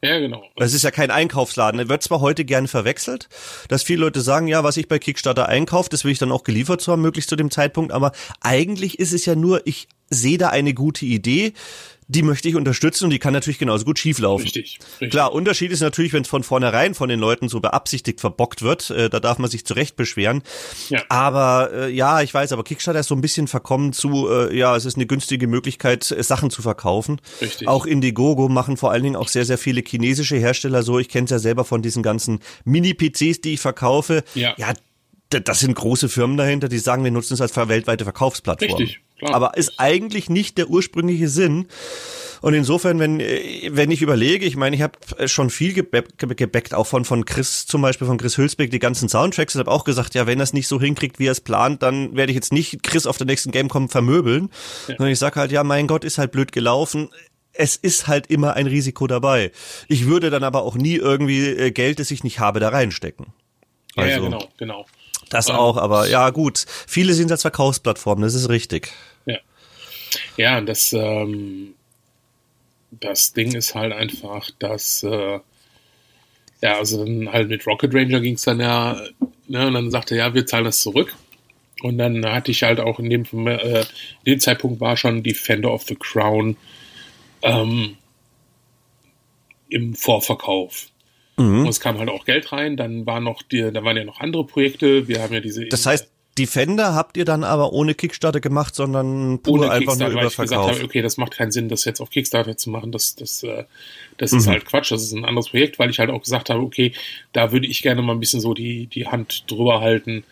[0.00, 0.44] genau.
[0.56, 1.80] Das ist ja kein Einkaufsladen.
[1.80, 3.28] Er wird zwar heute gern verwechselt,
[3.68, 6.44] dass viele Leute sagen, ja, was ich bei Kickstarter einkaufe, das will ich dann auch
[6.44, 10.38] geliefert zu haben, möglichst zu dem Zeitpunkt, aber eigentlich ist es ja nur, ich sehe
[10.38, 11.52] da eine gute Idee,
[12.08, 14.44] die möchte ich unterstützen und die kann natürlich genauso gut schieflaufen.
[14.44, 15.10] Richtig, richtig.
[15.10, 18.88] Klar, Unterschied ist natürlich, wenn es von vornherein von den Leuten so beabsichtigt verbockt wird,
[18.90, 20.42] äh, da darf man sich zurecht beschweren.
[20.88, 21.02] Ja.
[21.10, 24.74] Aber äh, ja, ich weiß, aber Kickstarter ist so ein bisschen verkommen zu, äh, ja,
[24.74, 27.20] es ist eine günstige Möglichkeit, äh, Sachen zu verkaufen.
[27.42, 27.68] Richtig.
[27.68, 30.98] Auch Indiegogo machen vor allen Dingen auch sehr, sehr viele chinesische Hersteller so.
[30.98, 34.24] Ich kenne es ja selber von diesen ganzen Mini-PCs, die ich verkaufe.
[34.34, 34.54] Ja.
[34.56, 34.72] ja
[35.30, 38.70] das sind große Firmen dahinter, die sagen, wir nutzen es als weltweite Verkaufsplattform.
[38.78, 39.34] Richtig, klar.
[39.34, 41.66] Aber ist eigentlich nicht der ursprüngliche Sinn.
[42.40, 44.96] Und insofern, wenn, äh, wenn ich überlege, ich meine, ich habe
[45.28, 49.54] schon viel gebackt, auch von, von Chris, zum Beispiel von Chris Hülsbeck, die ganzen Soundtracks,
[49.56, 51.82] und habe auch gesagt, ja, wenn er es nicht so hinkriegt, wie er es plant,
[51.82, 54.50] dann werde ich jetzt nicht Chris auf der nächsten Gamecom vermöbeln.
[54.86, 57.08] Sondern ich sage halt, ja, mein Gott, ist halt blöd gelaufen.
[57.52, 59.50] Es ist halt immer ein Risiko dabei.
[59.88, 63.26] Ich würde dann aber auch nie irgendwie äh, Geld, das ich nicht habe, da reinstecken.
[63.96, 64.86] ja, ja, also- genau, genau.
[65.30, 66.64] Das auch, aber ja, gut.
[66.86, 68.92] Viele sind als Verkaufsplattformen, das ist richtig.
[69.26, 69.38] Ja.
[70.36, 71.74] Ja, das, ähm,
[72.90, 75.40] das Ding ist halt einfach, dass, äh,
[76.60, 79.00] ja, also dann halt mit Rocket Ranger ging es dann ja,
[79.46, 81.14] ne, und dann sagte er, ja, wir zahlen das zurück.
[81.82, 83.86] Und dann hatte ich halt auch in dem, äh, in
[84.26, 86.56] dem Zeitpunkt war schon Defender of the Crown
[87.42, 87.96] ähm,
[89.68, 90.88] im Vorverkauf.
[91.38, 91.60] Mhm.
[91.62, 94.20] Und es kam halt auch Geld rein, dann war noch die, da waren ja noch
[94.20, 95.08] andere Projekte.
[95.08, 99.40] Wir haben ja diese Das heißt, Defender habt ihr dann aber ohne Kickstarter gemacht, sondern
[99.42, 101.68] pur ohne einfach nur Kickstarter, weil über ich gesagt habe, okay, das macht keinen Sinn,
[101.68, 102.92] das jetzt auf Kickstarter zu machen.
[102.92, 103.64] Das, das, äh,
[104.18, 104.38] das Mhm.
[104.38, 104.92] ist halt Quatsch.
[104.92, 106.92] Das ist ein anderes Projekt, weil ich halt auch gesagt habe, okay,
[107.32, 110.22] da würde ich gerne mal ein bisschen so die, die Hand drüber halten.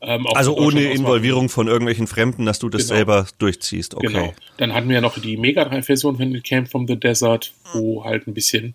[0.00, 2.94] Ähm, Also ohne Involvierung von irgendwelchen Fremden, dass du das Genau.
[2.96, 3.94] selber durchziehst.
[3.94, 4.06] Okay.
[4.06, 4.32] Genau.
[4.56, 8.02] Dann hatten wir ja noch die Mega Drive-Version von It Came from the Desert, wo
[8.02, 8.72] halt ein bisschen,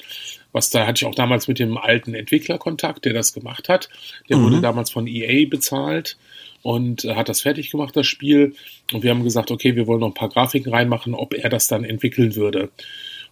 [0.55, 3.89] was da hatte ich auch damals mit dem alten Entwickler Kontakt, der das gemacht hat.
[4.29, 4.43] Der Mhm.
[4.43, 6.17] wurde damals von EA bezahlt
[6.61, 8.55] und äh, hat das fertig gemacht, das Spiel.
[8.93, 11.67] Und wir haben gesagt, okay, wir wollen noch ein paar Grafiken reinmachen, ob er das
[11.67, 12.69] dann entwickeln würde.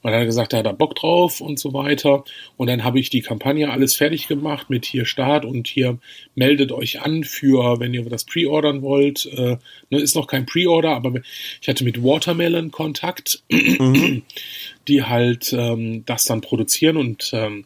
[0.04, 2.26] Und dann hat er gesagt, er hat da Bock drauf und so weiter.
[2.58, 5.98] Und dann habe ich die Kampagne alles fertig gemacht mit hier Start und hier
[6.36, 9.26] meldet euch an für, wenn ihr das pre-ordern wollt.
[9.26, 9.58] Äh,
[9.90, 11.22] ne, ist noch kein Pre-Order, aber
[11.62, 13.44] ich hatte mit Watermelon Kontakt,
[14.88, 17.64] die halt ähm, das dann produzieren und ähm,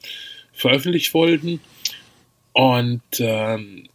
[0.54, 1.60] veröffentlicht wollten.
[2.54, 3.88] Und ähm,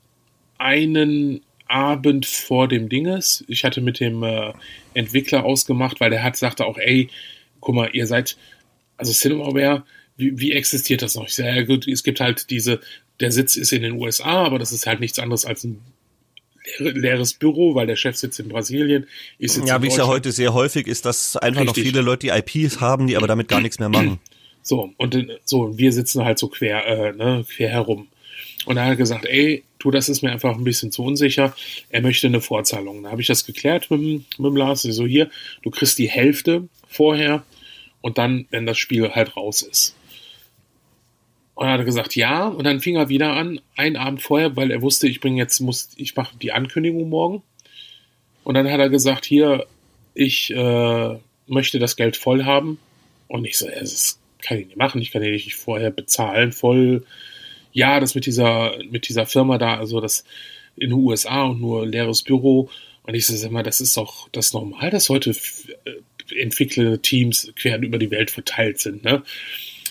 [0.59, 4.53] einen Abend vor dem Dinges, ich hatte mit dem äh,
[4.95, 7.09] Entwickler ausgemacht, weil der hat sagte auch, ey,
[7.63, 8.37] guck mal, ihr seid,
[8.99, 9.85] also Cinemaware,
[10.19, 11.27] wie, wie existiert das noch?
[11.27, 12.81] Ich sage, ja gut, es gibt halt diese,
[13.21, 15.81] der Sitz ist in den USA, aber das ist halt nichts anderes als ein
[16.79, 19.07] leere, leeres Büro, weil der Chef sitzt in Brasilien.
[19.39, 21.93] Ich sitze Ja, wie es ja heute sehr häufig ist, dass einfach noch Richtig.
[21.93, 24.21] viele Leute die IPs haben, die aber damit gar nichts mehr machen.
[24.63, 28.09] So, und so, wir sitzen halt so quer, äh, ne, quer herum.
[28.65, 31.55] Und er hat gesagt, ey, du, das ist mir einfach ein bisschen zu unsicher.
[31.91, 33.03] Er möchte eine Vorzahlung.
[33.03, 34.83] Da habe ich das geklärt mit, mit dem Lars.
[34.83, 35.31] So, hier,
[35.63, 37.43] du kriegst die Hälfte vorher
[38.01, 39.97] und dann, wenn das Spiel halt raus ist.
[41.55, 44.71] Und er hat gesagt, ja, und dann fing er wieder an, einen Abend vorher, weil
[44.71, 47.43] er wusste, ich bringe jetzt, muss, ich mache die Ankündigung morgen.
[48.43, 49.67] Und dann hat er gesagt, hier,
[50.15, 52.79] ich äh, möchte das Geld voll haben.
[53.29, 56.53] Und ich so, ja, das kann ich nicht machen, ich kann ja nicht vorher bezahlen,
[56.53, 57.05] voll.
[57.73, 60.25] Ja, das mit dieser, mit dieser Firma da, also das
[60.77, 62.71] in den USA und nur leeres Büro.
[63.05, 67.81] Und ich so, sag mal, das ist doch das normal, dass heute äh, Entwickler-Teams quer
[67.81, 69.23] über die Welt verteilt sind, ne?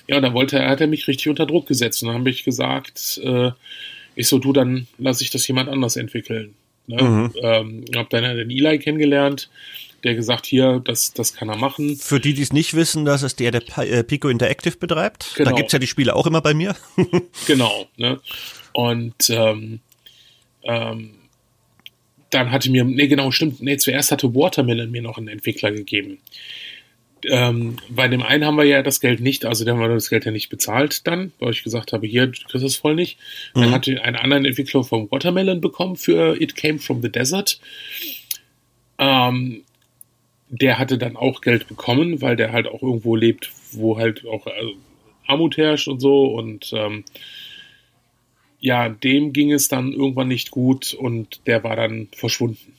[0.08, 2.02] Ja, und dann wollte er, hat er mich richtig unter Druck gesetzt.
[2.02, 3.52] Und dann habe ich gesagt, äh,
[4.16, 6.56] ich so, du, dann lasse ich das jemand anders entwickeln.
[6.88, 7.02] Ne?
[7.02, 7.34] Mhm.
[7.42, 9.50] Ähm, hab dann den Eli kennengelernt,
[10.04, 11.96] der gesagt, hier, das, das kann er machen.
[11.98, 15.34] Für die, die es nicht wissen, das ist der, der äh, Pico Interactive betreibt.
[15.38, 15.56] Da Genau.
[15.56, 16.76] gibt's ja die Spiele auch immer bei mir.
[17.48, 17.88] Genau.
[17.98, 18.20] Ne?
[18.74, 19.80] Und ähm,
[20.64, 21.16] ähm,
[22.30, 26.20] dann hatte mir, nee, genau, stimmt, nee, zuerst hatte Watermelon mir noch einen Entwickler gegeben.
[27.26, 30.10] Ähm, bei dem einen haben wir ja das Geld nicht, also der haben wir das
[30.10, 33.20] Geld ja nicht bezahlt dann, weil ich gesagt habe, hier, du kriegst es voll nicht.
[33.54, 33.72] Dann Mhm.
[33.74, 37.60] hatte ich einen anderen Entwickler vom Watermelon bekommen für It Came from the Desert.
[38.98, 39.64] Ähm,
[40.52, 44.46] der hatte dann auch Geld bekommen, weil der halt auch irgendwo lebt, wo halt auch
[44.46, 44.74] also,
[45.26, 47.06] Armut herrscht und so und ähm,
[48.60, 52.74] ja, dem ging es dann irgendwann nicht gut und der war dann verschwunden.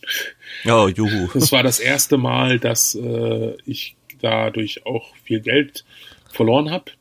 [0.67, 1.29] Oh, juhu.
[1.35, 5.85] Das war das erste Mal, dass äh, ich dadurch auch viel Geld
[6.31, 6.93] verloren habe.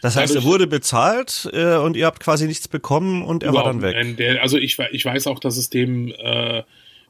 [0.00, 3.52] Das heißt, er Dadurch- wurde bezahlt äh, und ihr habt quasi nichts bekommen und er
[3.52, 4.16] war dann weg.
[4.16, 6.62] Der, also ich, ich weiß auch, dass es dem, äh,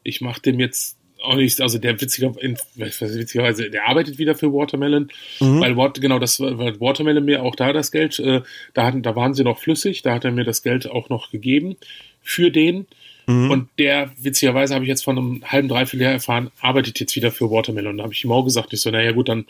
[0.02, 5.08] ich mache dem jetzt auch nicht, also der witziger, witzigerweise, der arbeitet wieder für Watermelon,
[5.40, 5.60] Mhm.
[5.60, 8.42] weil Wat, genau das, weil Watermelon mir auch da das Geld, äh,
[8.74, 11.30] da hatten, da waren sie noch flüssig, da hat er mir das Geld auch noch
[11.30, 11.76] gegeben
[12.22, 12.86] für den
[13.26, 13.50] Mhm.
[13.50, 17.30] Und der, witzigerweise habe ich jetzt von einem halben, dreiviertel Jahr erfahren, arbeitet jetzt wieder
[17.30, 17.96] für Watermelon.
[17.96, 19.46] Da habe ich ihm auch gesagt, ich so, naja gut, dann,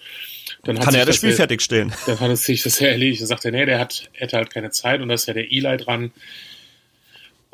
[0.63, 1.93] dann hat Kann er das Spiel fertigstellen.
[2.07, 3.21] Dann hat es sich das ja erledigt.
[3.21, 5.51] Dann sagt er, nee, der hat, hätte halt keine Zeit und da ist ja der
[5.51, 6.13] Eli dran.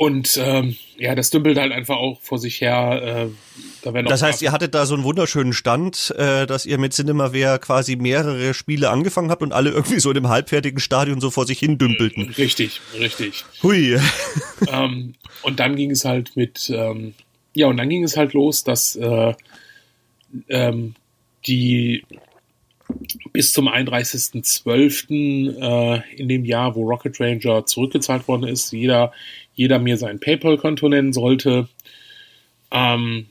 [0.01, 3.29] Und ähm, ja, das dümpelt halt einfach auch vor sich her.
[3.85, 6.95] Äh, da das heißt, ihr hattet da so einen wunderschönen Stand, äh, dass ihr mit
[6.95, 11.31] Cinemaware quasi mehrere Spiele angefangen habt und alle irgendwie so in einem halbfertigen Stadion so
[11.31, 12.31] vor sich hin dümpelten.
[12.31, 13.45] Richtig, richtig.
[13.63, 13.99] Hui.
[14.73, 17.13] ähm, und dann ging es halt mit, ähm,
[17.53, 19.35] ja, und dann ging es halt los, dass äh,
[20.49, 20.95] ähm,
[21.47, 22.07] die
[23.33, 25.59] bis zum 31.12.
[25.61, 29.13] Äh, in dem Jahr, wo Rocket Ranger zurückgezahlt worden ist, jeder
[29.61, 31.69] jeder mir sein PayPal-Konto nennen sollte.
[32.71, 33.27] Ähm,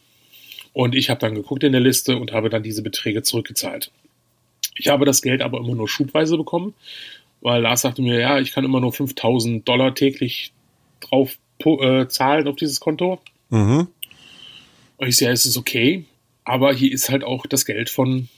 [0.73, 3.91] und ich habe dann geguckt in der Liste und habe dann diese Beträge zurückgezahlt.
[4.75, 6.75] Ich habe das Geld aber immer nur schubweise bekommen,
[7.41, 10.53] weil Lars sagte mir, ja, ich kann immer nur 5000 Dollar täglich
[10.99, 13.19] drauf äh, zahlen auf dieses Konto.
[13.49, 13.87] Mhm.
[14.97, 16.05] Und ich sehe, es ist okay,
[16.43, 18.29] aber hier ist halt auch das Geld von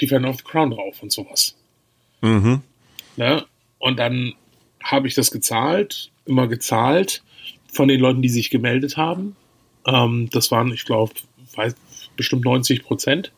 [0.00, 1.56] Defender of the Crown drauf und sowas.
[2.20, 2.62] Mhm.
[3.16, 3.44] Ne?
[3.78, 4.34] Und dann
[4.82, 7.22] habe ich das gezahlt, immer gezahlt
[7.72, 9.36] von den Leuten, die sich gemeldet haben.
[9.86, 11.12] Ähm, das waren, ich glaube,
[12.16, 13.32] bestimmt 90 Prozent.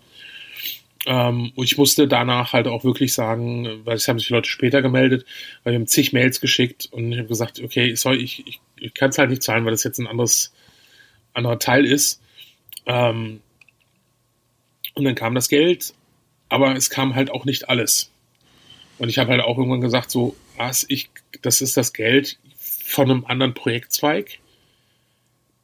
[1.04, 4.82] Ähm, und ich musste danach halt auch wirklich sagen, weil es haben sich Leute später
[4.82, 5.24] gemeldet,
[5.62, 8.94] weil wir haben zig Mails geschickt und ich habe gesagt, okay, sorry, ich, ich, ich
[8.94, 10.52] kann es halt nicht zahlen, weil das jetzt ein anderes,
[11.32, 12.20] anderer Teil ist.
[12.86, 13.40] Ähm,
[14.94, 15.94] und dann kam das Geld,
[16.52, 18.10] aber es kam halt auch nicht alles.
[18.98, 21.10] Und ich habe halt auch irgendwann gesagt, so, was, ich,
[21.40, 24.38] das ist das Geld von einem anderen Projektzweig.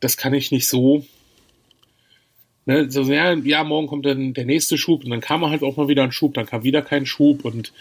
[0.00, 1.04] Das kann ich nicht so.
[2.64, 5.76] Ne, so ja, ja, morgen kommt dann der nächste Schub und dann kam halt auch
[5.76, 7.72] mal wieder ein Schub, dann kam wieder kein Schub und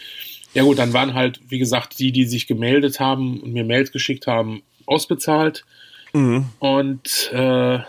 [0.53, 3.91] ja gut, dann waren halt, wie gesagt, die, die sich gemeldet haben und mir Mails
[3.91, 5.65] geschickt haben, ausbezahlt.
[6.13, 6.45] Mhm.
[6.59, 7.79] Und äh,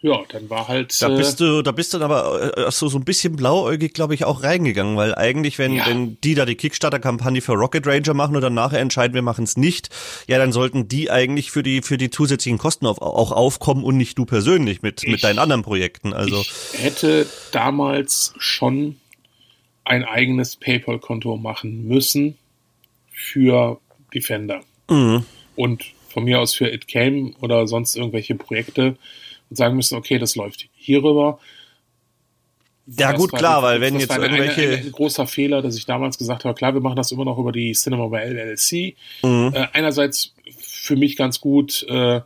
[0.00, 1.00] ja, dann war halt.
[1.00, 4.24] Da bist du, da bist du aber äh, so, so ein bisschen blauäugig, glaube ich,
[4.24, 5.86] auch reingegangen, weil eigentlich, wenn, ja.
[5.86, 9.44] wenn die da die Kickstarter-Kampagne für Rocket Ranger machen und dann nachher entscheiden, wir machen
[9.44, 9.88] es nicht,
[10.28, 13.96] ja, dann sollten die eigentlich für die, für die zusätzlichen Kosten auf, auch aufkommen und
[13.96, 16.12] nicht du persönlich mit, ich, mit deinen anderen Projekten.
[16.12, 16.40] Also.
[16.40, 18.96] Ich hätte damals schon
[19.84, 22.36] ein eigenes PayPal-Konto machen müssen
[23.12, 23.80] für
[24.12, 24.60] Defender.
[24.90, 25.24] Mhm.
[25.54, 28.96] Und von mir aus für It Came oder sonst irgendwelche Projekte
[29.50, 31.38] und sagen müssen, okay, das läuft hierüber.
[32.86, 34.62] Ja, das gut, klar, weil wenn jetzt irgendwelche.
[34.62, 37.38] Ein, ein, großer Fehler, dass ich damals gesagt habe, klar, wir machen das immer noch
[37.38, 38.96] über die Cinema bei LLC.
[39.22, 39.52] Mhm.
[39.54, 42.20] Äh, einerseits für mich ganz gut, äh,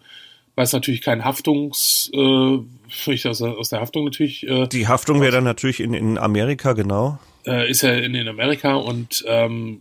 [0.54, 2.58] weil es natürlich kein Haftungs, äh,
[3.06, 4.46] ich aus, aus der Haftung natürlich.
[4.46, 7.18] Äh, die Haftung wäre dann natürlich in, in Amerika, genau.
[7.46, 9.80] Äh, ist ja in, in Amerika und ähm,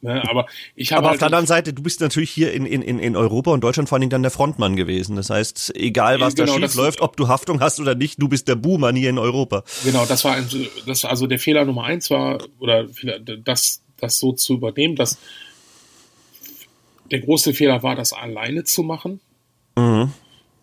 [0.00, 2.66] Ne, aber ich habe aber halt auf der anderen Seite, du bist natürlich hier in,
[2.66, 5.16] in, in Europa und Deutschland vor allen Dingen dann der Frontmann gewesen.
[5.16, 8.28] Das heißt, egal was genau, da schief läuft, ob du Haftung hast oder nicht, du
[8.28, 9.64] bist der Buhmann hier in Europa.
[9.82, 10.48] Genau, das war ein,
[10.86, 12.86] das also der Fehler Nummer eins war oder
[13.44, 15.18] das das so zu übernehmen, dass
[17.10, 19.20] der große Fehler war, das alleine zu machen.
[19.76, 20.12] Mhm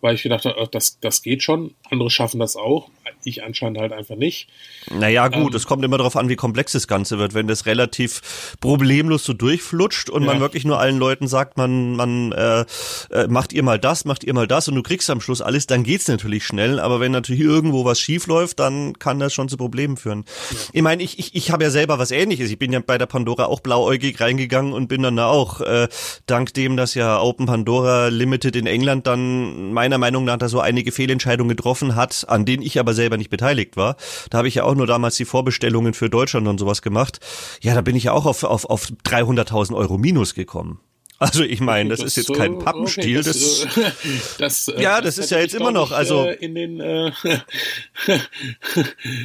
[0.00, 1.74] weil ich gedacht habe, das, das geht schon.
[1.90, 2.90] Andere schaffen das auch.
[3.24, 4.48] Ich anscheinend halt einfach nicht.
[4.90, 7.34] Naja, gut, ähm, es kommt immer darauf an, wie komplex das Ganze wird.
[7.34, 10.28] Wenn das relativ problemlos so durchflutscht und ja.
[10.28, 12.64] man wirklich nur allen Leuten sagt, man, man äh,
[13.10, 15.66] äh, macht ihr mal das, macht ihr mal das und du kriegst am Schluss alles,
[15.66, 16.78] dann geht's natürlich schnell.
[16.78, 20.24] Aber wenn natürlich irgendwo was schief läuft, dann kann das schon zu Problemen führen.
[20.50, 20.58] Ja.
[20.72, 22.50] Ich meine, ich, ich, ich habe ja selber was ähnliches.
[22.50, 25.88] Ich bin ja bei der Pandora auch blauäugig reingegangen und bin dann da auch, äh,
[26.26, 30.60] dank dem, dass ja Open Pandora Limited in England dann meiner Meinung nach da so
[30.60, 33.96] einige Fehlentscheidungen getroffen hat, an denen ich aber selber nicht beteiligt war.
[34.30, 37.20] Da habe ich ja auch nur damals die Vorbestellungen für Deutschland und sowas gemacht.
[37.60, 40.80] Ja, da bin ich ja auch auf, auf, auf 300.000 Euro Minus gekommen.
[41.18, 43.20] Also ich meine, das, das, ist jetzt kein Pappenstiel.
[43.20, 45.90] Okay, das, das, das, äh, ja, das, ist ja jetzt immer noch.
[45.90, 47.10] Also äh, in den äh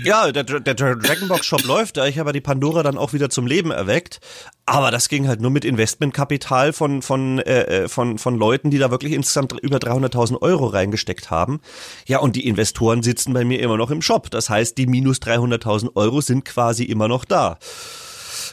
[0.06, 1.98] ja, der, der Dragonbox Shop läuft.
[1.98, 4.22] Da ich aber die Pandora dann auch wieder zum Leben erweckt.
[4.66, 8.90] Aber das ging halt nur mit Investmentkapital von von äh, von von Leuten, die da
[8.90, 11.60] wirklich insgesamt über 300.000 Euro reingesteckt haben.
[12.08, 14.32] Ja, und die Investoren sitzen bei mir immer noch im Shop.
[14.32, 17.60] Das heißt, die minus 300.000 Euro sind quasi immer noch da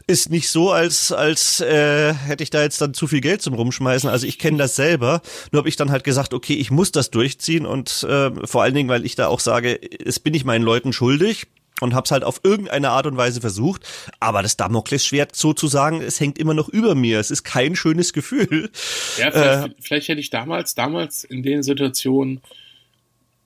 [0.07, 3.55] ist nicht so, als, als äh, hätte ich da jetzt dann zu viel Geld zum
[3.55, 4.09] Rumschmeißen.
[4.09, 5.23] Also ich kenne das selber.
[5.53, 8.75] Nur habe ich dann halt gesagt, okay, ich muss das durchziehen und äh, vor allen
[8.75, 11.47] Dingen, weil ich da auch sage, es bin ich meinen Leuten schuldig
[11.81, 13.83] und hab's halt auf irgendeine Art und Weise versucht,
[14.21, 17.21] aber das Damoklesschwert sozusagen, es hängt immer noch über mir.
[17.21, 18.71] Es ist kein schönes Gefühl.
[19.19, 22.41] Ja, vielleicht, äh, vielleicht hätte ich damals, damals in den Situationen,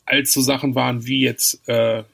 [0.05, 2.05] als so Sachen waren wie jetzt äh,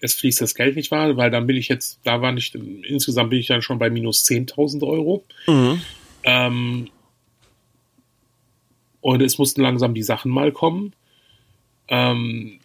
[0.00, 3.30] es fließt das Geld nicht wahr, weil dann bin ich jetzt, da war nicht, insgesamt
[3.30, 5.24] bin ich dann schon bei minus 10.000 Euro.
[5.46, 5.80] Mhm.
[6.24, 6.88] Ähm,
[9.00, 10.92] Und es mussten langsam die Sachen mal kommen.
[11.88, 12.58] Ähm,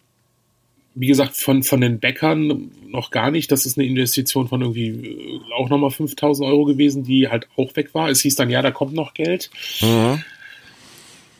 [0.94, 3.50] wie gesagt, von, von den Bäckern noch gar nicht.
[3.50, 7.74] Das ist eine Investition von irgendwie äh, auch nochmal 5000 Euro gewesen, die halt auch
[7.74, 8.10] weg war.
[8.10, 9.50] Es hieß dann, ja, da kommt noch Geld.
[9.80, 10.22] Mhm.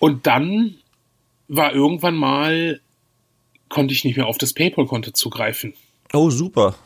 [0.00, 0.74] Und dann
[1.48, 2.80] war irgendwann mal,
[3.68, 5.74] konnte ich nicht mehr auf das PayPal-Konto zugreifen.
[6.12, 6.76] Oh, super.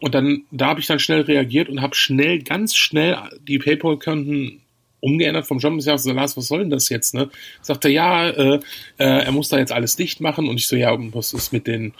[0.00, 4.60] Und dann, da habe ich dann schnell reagiert und habe schnell, ganz schnell die PayPal-Konten
[5.00, 5.74] umgeändert vom Job.
[5.78, 7.14] Ich sage, so, Lars, was soll denn das jetzt?
[7.14, 7.30] Ne?
[7.62, 8.60] Sagt er, ja, äh,
[8.98, 10.48] äh, er muss da jetzt alles dicht machen.
[10.48, 11.94] Und ich so, ja, was ist mit den,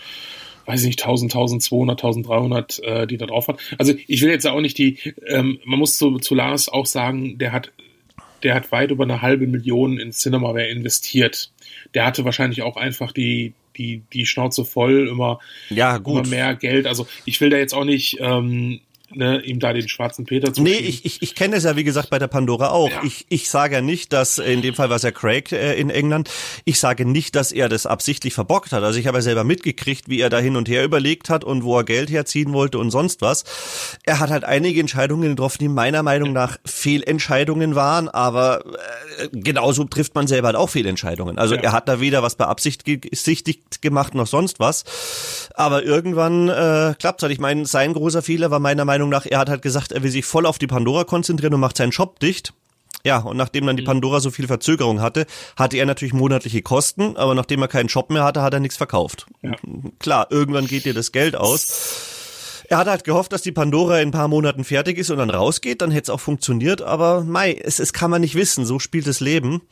[0.67, 3.59] weiß ich nicht, 1000, 1200, 1300, äh, die da drauf waren.
[3.79, 7.38] Also ich will jetzt auch nicht die, ähm, man muss zu, zu Lars auch sagen,
[7.38, 7.73] der hat,
[8.43, 11.51] der hat weit über eine halbe Million in Cinemaware investiert.
[11.95, 15.38] Der hatte wahrscheinlich auch einfach die, die, die Schnauze voll, immer,
[15.71, 16.87] ja, immer mehr Geld.
[16.87, 20.62] Also ich will da jetzt auch nicht ähm, ne, ihm da den schwarzen Peter zu
[20.62, 22.90] Nee, ich, ich, ich kenne es ja, wie gesagt, bei der Pandora auch.
[22.90, 23.03] Ja.
[23.03, 25.90] Ich, ich sage ja nicht, dass, in dem Fall war es ja Craig äh, in
[25.90, 26.31] England,
[26.64, 28.83] ich sage nicht, dass er das absichtlich verbockt hat.
[28.83, 31.64] Also ich habe ja selber mitgekriegt, wie er da hin und her überlegt hat und
[31.64, 33.44] wo er Geld herziehen wollte und sonst was.
[34.05, 38.64] Er hat halt einige Entscheidungen getroffen, die meiner Meinung nach Fehlentscheidungen waren, aber
[39.18, 41.38] äh, genauso trifft man selber halt auch Fehlentscheidungen.
[41.38, 41.62] Also ja.
[41.62, 44.85] er hat da weder was beabsichtigt gemacht noch sonst was.
[45.55, 47.33] Aber irgendwann äh, klappt halt.
[47.33, 50.03] Ich meine, sein großer Fehler war meiner Meinung Meinung nach, er hat halt gesagt, er
[50.03, 52.53] will sich voll auf die Pandora konzentrieren und macht seinen Shop dicht.
[53.05, 53.89] Ja, und nachdem dann die mhm.
[53.89, 58.11] Pandora so viel Verzögerung hatte, hatte er natürlich monatliche Kosten, aber nachdem er keinen Shop
[58.11, 59.27] mehr hatte, hat er nichts verkauft.
[59.43, 59.53] Ja.
[59.99, 62.65] Klar, irgendwann geht dir das Geld aus.
[62.69, 65.31] Er hat halt gehofft, dass die Pandora in ein paar Monaten fertig ist und dann
[65.31, 68.79] rausgeht, dann hätte es auch funktioniert, aber mei, es, es kann man nicht wissen, so
[68.79, 69.63] spielt das Leben.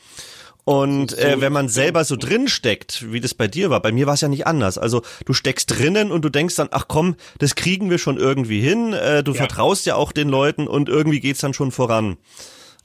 [0.66, 4.08] Und äh, wenn man selber so drin steckt, wie das bei dir war, bei mir
[4.08, 4.78] war es ja nicht anders.
[4.78, 8.60] Also du steckst drinnen und du denkst dann, ach komm, das kriegen wir schon irgendwie
[8.60, 8.92] hin.
[8.92, 9.36] Äh, du ja.
[9.36, 12.16] vertraust ja auch den Leuten und irgendwie geht's dann schon voran.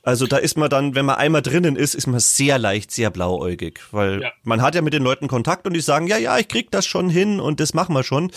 [0.04, 3.12] Also da ist man dann, wenn man einmal drinnen ist, ist man sehr leicht, sehr
[3.12, 4.32] blauäugig, weil ja.
[4.44, 6.88] man hat ja mit den Leuten Kontakt und die sagen, ja, ja, ich krieg das
[6.88, 8.32] schon hin und das machen wir schon,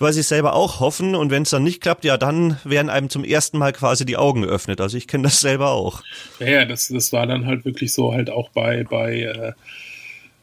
[0.00, 3.10] weil sie selber auch hoffen und wenn es dann nicht klappt, ja, dann werden einem
[3.10, 4.80] zum ersten Mal quasi die Augen geöffnet.
[4.80, 6.02] Also ich kenne das selber auch.
[6.40, 9.52] Ja, ja, das, das war dann halt wirklich so halt auch bei, bei, äh,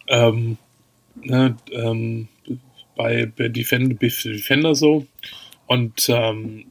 [0.07, 0.57] ähm,
[1.15, 2.29] ne, ähm,
[2.95, 5.05] bei Defender, Defender so
[5.67, 6.67] und ähm,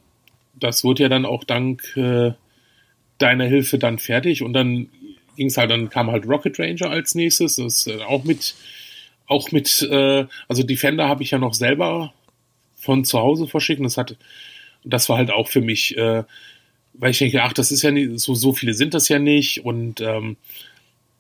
[0.55, 2.33] das wurde ja dann auch dank äh,
[3.19, 4.89] deiner Hilfe dann fertig und dann
[5.37, 8.55] ging es halt, dann kam halt Rocket Ranger als nächstes, das äh, auch mit,
[9.27, 12.13] auch mit, äh, also Defender habe ich ja noch selber
[12.77, 14.17] von zu Hause verschickt und das hat,
[14.85, 16.25] das war halt auch für mich, äh,
[16.95, 19.65] weil ich denke, ach, das ist ja nicht, so, so viele sind das ja nicht
[19.65, 20.37] und ähm,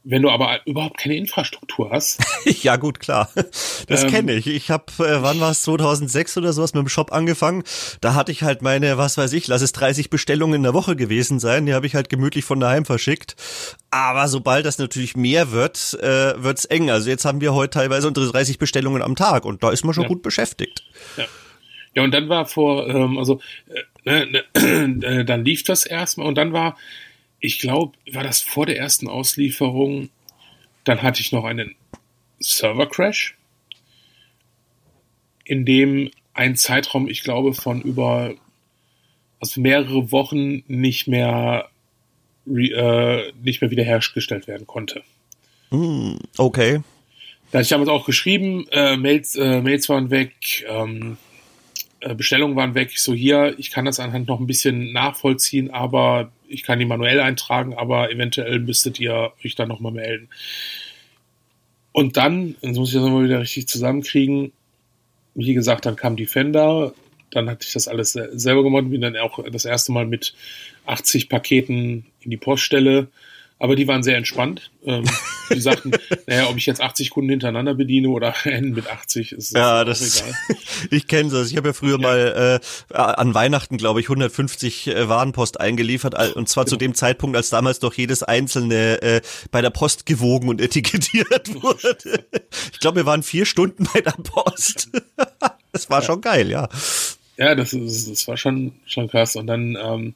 [0.05, 2.23] wenn du aber überhaupt keine Infrastruktur hast.
[2.62, 3.31] ja, gut, klar.
[3.88, 4.47] Das ähm, kenne ich.
[4.47, 7.64] Ich habe, äh, wann war es, 2006 oder sowas mit dem Shop angefangen.
[8.03, 10.95] Da hatte ich halt meine, was weiß ich, lass es 30 Bestellungen in der Woche
[10.95, 11.64] gewesen sein.
[11.64, 13.35] Die habe ich halt gemütlich von daheim verschickt.
[13.90, 16.90] Aber sobald das natürlich mehr wird, äh, wird's eng.
[16.90, 19.95] Also jetzt haben wir heute teilweise unsere 30 Bestellungen am Tag und da ist man
[19.95, 20.09] schon ja.
[20.09, 20.85] gut beschäftigt.
[21.17, 21.25] Ja.
[21.95, 23.40] Ja, und dann war vor, ähm, also
[24.05, 26.77] äh, ne, äh, dann lief das erstmal und dann war
[27.44, 30.09] ich glaube, war das vor der ersten Auslieferung.
[30.85, 31.74] Dann hatte ich noch einen
[32.40, 33.37] Server-Crash,
[35.44, 38.35] in dem ein Zeitraum, ich glaube, von über
[39.40, 41.68] also mehrere Wochen nicht mehr
[42.46, 45.02] äh, nicht mehr wiederhergestellt werden konnte.
[45.70, 46.80] Hm, okay.
[47.50, 51.18] Da hatte ich damals auch geschrieben, äh, Mails, äh, Mails waren weg, ähm,
[52.00, 52.90] äh, Bestellungen waren weg.
[52.92, 56.85] Ich so hier, ich kann das anhand noch ein bisschen nachvollziehen, aber ich kann die
[56.85, 60.29] manuell eintragen, aber eventuell müsstet ihr euch dann nochmal melden.
[61.93, 64.53] Und dann, jetzt muss ich das nochmal wieder richtig zusammenkriegen,
[65.35, 66.95] wie gesagt, dann kam Defender,
[67.31, 70.35] dann hatte ich das alles selber gemacht, bin dann auch das erste Mal mit
[70.87, 73.09] 80 Paketen in die Poststelle
[73.59, 74.71] aber die waren sehr entspannt.
[74.85, 75.05] Ähm,
[75.53, 75.93] die sagten,
[76.27, 80.21] naja, ob ich jetzt 80 Kunden hintereinander bediene oder einen mit 80, ist ja, das
[80.21, 80.35] egal.
[80.90, 81.51] ich kenne das.
[81.51, 82.03] Ich habe ja früher ja.
[82.03, 82.61] mal
[82.93, 86.71] äh, an Weihnachten, glaube ich, 150 äh, Warenpost eingeliefert und zwar genau.
[86.71, 91.55] zu dem Zeitpunkt, als damals doch jedes einzelne äh, bei der Post gewogen und etikettiert
[91.62, 91.97] wurde.
[92.73, 94.90] ich glaube, wir waren vier Stunden bei der Post.
[95.73, 96.07] das war ja.
[96.07, 96.69] schon geil, ja.
[97.37, 99.37] Ja, das, ist, das war schon schon krass.
[99.37, 100.14] Und dann ähm,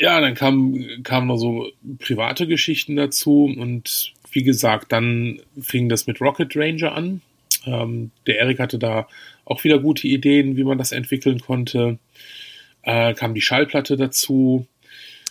[0.00, 6.06] ja, dann kamen kamen noch so private Geschichten dazu und wie gesagt, dann fing das
[6.06, 7.20] mit Rocket Ranger an.
[7.66, 9.06] Ähm, der Erik hatte da
[9.44, 11.98] auch wieder gute Ideen, wie man das entwickeln konnte.
[12.82, 14.66] Äh, kam die Schallplatte dazu.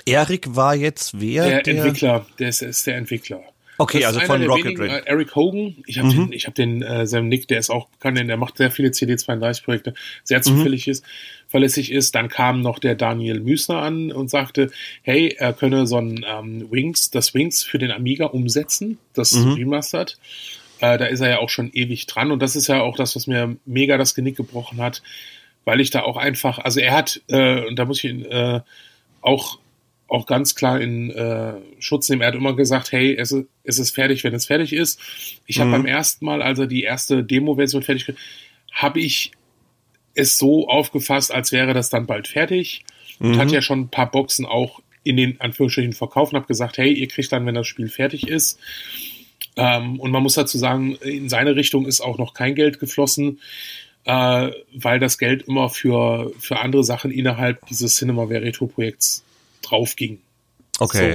[0.06, 1.48] Erik war jetzt wer?
[1.48, 3.42] Der, der Entwickler, der ist, ist, der Entwickler.
[3.80, 4.92] Okay, also von Rocket wenigen, Ring.
[4.92, 6.26] Äh, Eric Hogan, ich habe mhm.
[6.26, 8.90] den, ich hab den äh, Sam Nick, der ist auch bekannt, der macht sehr viele
[8.90, 9.94] CD32-Projekte,
[10.26, 10.92] sehr zufällig mhm.
[10.92, 11.06] ist,
[11.48, 12.14] verlässlich ist.
[12.14, 14.70] Dann kam noch der Daniel Müsner an und sagte,
[15.02, 19.54] hey, er könne so ein ähm, Wings, das Wings für den Amiga umsetzen, das mhm.
[19.54, 20.18] Remastered.
[20.82, 23.16] Äh, da ist er ja auch schon ewig dran und das ist ja auch das,
[23.16, 25.02] was mir mega das Genick gebrochen hat,
[25.64, 28.60] weil ich da auch einfach, also er hat, äh, und da muss ich ihn äh,
[29.22, 29.60] auch
[30.10, 32.22] auch ganz klar in äh, Schutz nehmen.
[32.22, 35.00] Er hat immer gesagt, hey, es, ist, es ist fertig, wenn es fertig ist.
[35.46, 35.62] Ich mhm.
[35.62, 38.14] habe beim ersten Mal, als er die erste Demo-Version fertig
[38.72, 39.32] habe ich
[40.16, 42.84] es so aufgefasst, als wäre das dann bald fertig.
[43.20, 43.38] Und mhm.
[43.38, 46.92] hat ja schon ein paar Boxen auch in den Anführungsstrichen verkauft und habe gesagt, hey,
[46.92, 48.60] ihr kriegt dann, wenn das Spiel fertig ist.
[49.56, 53.40] Ähm, und man muss dazu sagen, in seine Richtung ist auch noch kein Geld geflossen,
[54.06, 59.24] äh, weil das Geld immer für, für andere Sachen innerhalb dieses Cinema Vereto Projekts
[59.62, 60.20] drauf ging.
[60.80, 61.14] Okay.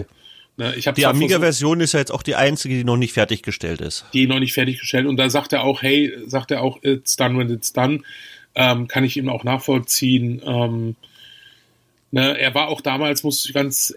[0.57, 3.81] So, ne, ich die Amiga-Version ist ja jetzt auch die einzige, die noch nicht fertiggestellt
[3.81, 4.05] ist.
[4.13, 5.07] Die noch nicht fertiggestellt.
[5.07, 8.01] Und da sagt er auch, hey, sagt er auch, it's done when it's done.
[8.55, 10.41] Ähm, kann ich ihm auch nachvollziehen.
[10.45, 10.97] Ähm,
[12.11, 13.95] ne, er war auch damals, muss ich ganz,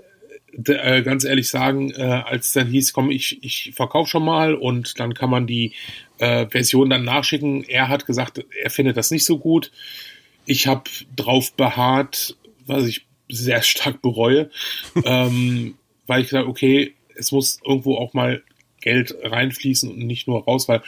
[0.65, 4.99] äh, ganz ehrlich sagen, äh, als dann hieß, komm, ich, ich verkaufe schon mal und
[4.99, 5.73] dann kann man die
[6.17, 7.63] äh, Version dann nachschicken.
[7.63, 9.71] Er hat gesagt, er findet das nicht so gut.
[10.45, 12.35] Ich habe drauf beharrt,
[12.65, 14.49] was ich sehr stark bereue,
[15.05, 15.75] ähm,
[16.05, 18.43] weil ich gesagt okay, es muss irgendwo auch mal
[18.81, 20.81] Geld reinfließen und nicht nur raus, weil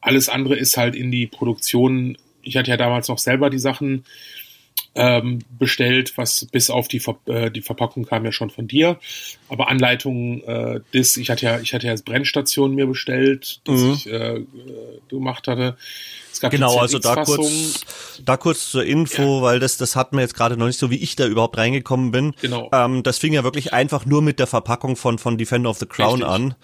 [0.00, 2.18] alles andere ist halt in die Produktion.
[2.42, 4.04] Ich hatte ja damals noch selber die Sachen
[4.94, 8.98] ähm, bestellt, was bis auf die, Ver äh, die Verpackung kam ja schon von dir.
[9.48, 13.92] Aber Anleitungen, äh, das, ich hatte ja, ich hatte ja Brennstation mir bestellt, das mhm.
[13.92, 14.44] ich äh, äh
[15.08, 15.76] gemacht hatte.
[16.48, 17.80] Genau, also da kurz,
[18.24, 19.42] da kurz zur Info, ja.
[19.42, 22.10] weil das, das hat mir jetzt gerade noch nicht so, wie ich da überhaupt reingekommen
[22.10, 22.34] bin.
[22.40, 22.70] Genau.
[22.72, 25.86] Ähm, das fing ja wirklich einfach nur mit der Verpackung von, von Defender of the
[25.86, 26.28] Crown Richtig.
[26.28, 26.54] an.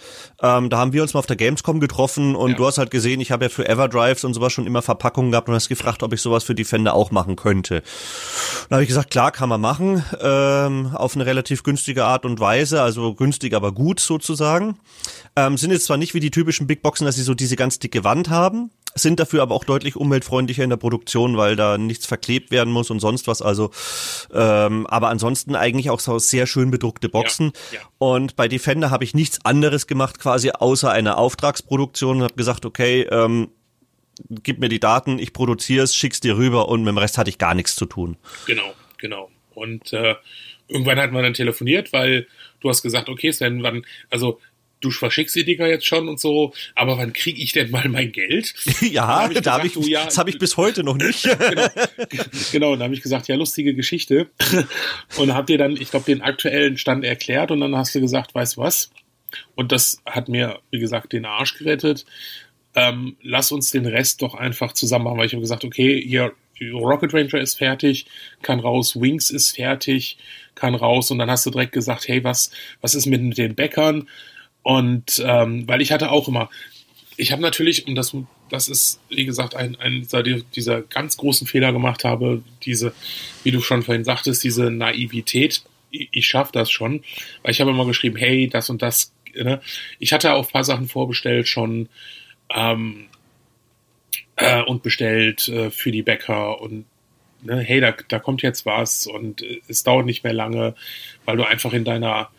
[0.43, 2.57] Ähm, da haben wir uns mal auf der Gamescom getroffen und ja.
[2.57, 5.49] du hast halt gesehen, ich habe ja für Everdrives und sowas schon immer Verpackungen gehabt
[5.49, 7.83] und hast gefragt, ob ich sowas für Defender auch machen könnte.
[8.69, 12.41] Dann habe ich gesagt, klar, kann man machen, ähm, auf eine relativ günstige Art und
[12.41, 14.79] Weise, also günstig, aber gut sozusagen.
[15.37, 17.79] Ähm, sind jetzt zwar nicht wie die typischen Big Boxen, dass sie so diese ganz
[17.79, 22.07] dicke Wand haben, sind dafür aber auch deutlich umweltfreundlicher in der Produktion, weil da nichts
[22.07, 23.43] verklebt werden muss und sonst was.
[23.43, 23.71] Also,
[24.33, 27.53] ähm, aber ansonsten eigentlich auch so sehr schön bedruckte Boxen.
[27.73, 27.85] Ja, ja.
[27.99, 32.65] Und bei Defender habe ich nichts anderes gemacht, quasi außer einer Auftragsproduktion und habe gesagt,
[32.67, 33.49] okay, ähm,
[34.29, 37.31] gib mir die Daten, ich produziere es, schick's dir rüber und mit dem Rest hatte
[37.31, 38.17] ich gar nichts zu tun.
[38.47, 39.31] Genau, genau.
[39.55, 40.17] Und äh,
[40.69, 42.27] irgendwann hat man dann telefoniert, weil
[42.61, 44.41] du hast gesagt, okay, Sven, wann, also
[44.81, 48.13] du verschickst die Dinger jetzt schon und so, aber wann kriege ich denn mal mein
[48.13, 48.55] Geld?
[48.81, 51.25] ja, hab da habe ich, du, ja, das habe ich bis heute noch nicht.
[52.09, 54.29] genau, genau, da habe ich gesagt, ja, lustige Geschichte.
[55.17, 58.35] und hab dir dann, ich glaube, den aktuellen Stand erklärt und dann hast du gesagt,
[58.35, 58.91] weißt was?
[59.55, 62.05] Und das hat mir, wie gesagt, den Arsch gerettet.
[62.75, 66.33] Ähm, lass uns den Rest doch einfach zusammen machen, weil ich habe gesagt, okay, hier
[66.73, 68.07] Rocket Ranger ist fertig,
[68.43, 70.19] kann raus, Wings ist fertig,
[70.55, 72.51] kann raus und dann hast du direkt gesagt, hey, was,
[72.81, 74.09] was ist mit den Bäckern?
[74.63, 76.51] Und ähm, weil ich hatte auch immer,
[77.17, 78.17] ich habe natürlich, und das,
[78.49, 82.93] das ist, wie gesagt, ein, ein dieser, dieser ganz großen Fehler gemacht habe, diese,
[83.43, 87.03] wie du schon vorhin sagtest, diese Naivität, ich, ich schaffe das schon,
[87.43, 89.61] weil ich habe immer geschrieben, hey, das und das, ne?
[89.99, 91.89] Ich hatte auch ein paar Sachen vorbestellt schon
[92.55, 93.07] ähm,
[94.37, 96.87] äh, und bestellt äh, für die Bäcker und
[97.43, 100.75] ne, hey, da, da kommt jetzt was und äh, es dauert nicht mehr lange,
[101.25, 102.31] weil du einfach in deiner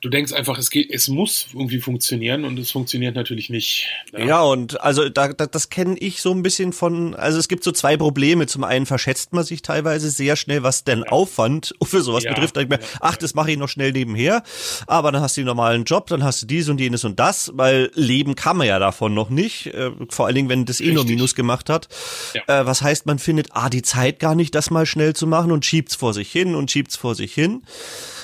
[0.00, 3.88] du denkst einfach, es geht, es muss irgendwie funktionieren und es funktioniert natürlich nicht.
[4.12, 7.48] Ja, ja und also da, da, das kenne ich so ein bisschen von, also es
[7.48, 8.46] gibt so zwei Probleme.
[8.46, 11.08] Zum einen verschätzt man sich teilweise sehr schnell, was denn ja.
[11.08, 12.56] Aufwand für sowas ja, betrifft.
[12.56, 14.42] Da ich mir, ach, das mache ich noch schnell nebenher.
[14.86, 17.50] Aber dann hast du den normalen Job, dann hast du dies und jenes und das,
[17.54, 19.66] weil leben kann man ja davon noch nicht.
[19.66, 21.88] Äh, vor allen Dingen, wenn das eh nur Minus gemacht hat.
[22.34, 25.52] Äh, was heißt, man findet, ah, die Zeit gar nicht, das mal schnell zu machen
[25.52, 27.62] und schiebt's vor sich hin und schiebt's vor sich hin.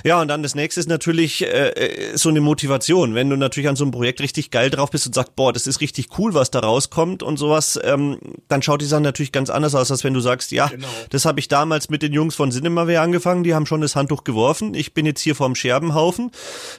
[0.05, 3.15] Ja, und dann das nächste ist natürlich äh, äh, so eine Motivation.
[3.15, 5.67] Wenn du natürlich an so einem Projekt richtig geil drauf bist und sagst, boah, das
[5.67, 9.51] ist richtig cool, was da rauskommt und sowas, ähm, dann schaut die Sache natürlich ganz
[9.51, 10.89] anders aus, als wenn du sagst, ja, genau.
[11.11, 14.25] das habe ich damals mit den Jungs von Cinemaware angefangen, die haben schon das Handtuch
[14.25, 14.75] geworfen.
[14.75, 16.31] Ich bin jetzt hier vorm Scherbenhaufen.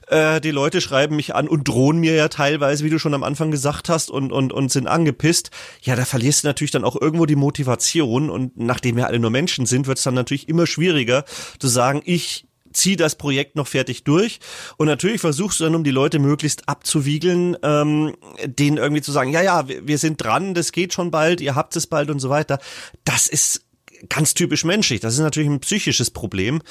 [0.07, 3.23] Äh, die Leute schreiben mich an und drohen mir ja teilweise, wie du schon am
[3.23, 5.51] Anfang gesagt hast, und, und, und sind angepisst.
[5.81, 9.31] Ja, da verlierst du natürlich dann auch irgendwo die Motivation und nachdem wir alle nur
[9.31, 11.25] Menschen sind, wird es dann natürlich immer schwieriger
[11.59, 14.39] zu sagen, ich zieh das Projekt noch fertig durch.
[14.77, 18.15] Und natürlich versuchst du dann, um die Leute möglichst abzuwiegeln, ähm,
[18.45, 21.75] denen irgendwie zu sagen, ja, ja, wir, sind dran, das geht schon bald, ihr habt
[21.75, 22.59] es bald und so weiter.
[23.03, 23.61] Das ist
[24.09, 24.99] ganz typisch menschlich.
[24.99, 26.61] Das ist natürlich ein psychisches Problem.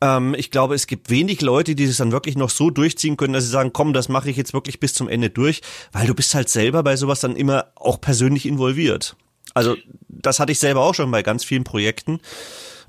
[0.00, 3.32] Ähm, ich glaube, es gibt wenig Leute, die das dann wirklich noch so durchziehen können,
[3.32, 6.14] dass sie sagen, komm, das mache ich jetzt wirklich bis zum Ende durch, weil du
[6.14, 9.16] bist halt selber bei sowas dann immer auch persönlich involviert.
[9.54, 9.76] Also
[10.08, 12.20] das hatte ich selber auch schon bei ganz vielen Projekten.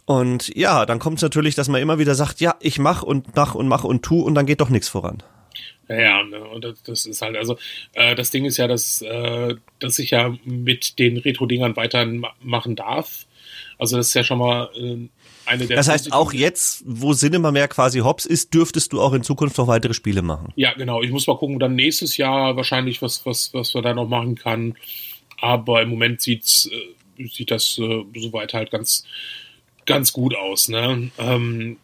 [0.05, 3.35] Und ja, dann kommt es natürlich, dass man immer wieder sagt, ja, ich mach und
[3.35, 5.23] mach und mach und tu und dann geht doch nichts voran.
[5.89, 7.57] Ja, ja ne, und das, das, ist halt, also
[7.93, 12.75] äh, das Ding ist ja, dass, äh, dass ich ja mit den Retro-Dingern weiterhin machen
[12.75, 13.25] darf.
[13.77, 15.07] Also das ist ja schon mal äh,
[15.45, 15.77] eine der.
[15.77, 19.57] Das heißt, auch jetzt, wo Cinema mehr quasi Hops ist, dürftest du auch in Zukunft
[19.57, 20.53] noch weitere Spiele machen.
[20.55, 21.01] Ja, genau.
[21.01, 24.35] Ich muss mal gucken, dann nächstes Jahr wahrscheinlich, was, was, was wir da noch machen
[24.35, 24.75] kann.
[25.41, 29.03] Aber im Moment sieht's, äh, sieht das äh, soweit halt ganz,
[29.85, 30.67] ganz gut aus.
[30.67, 31.11] Ne?
[31.17, 31.77] Ähm,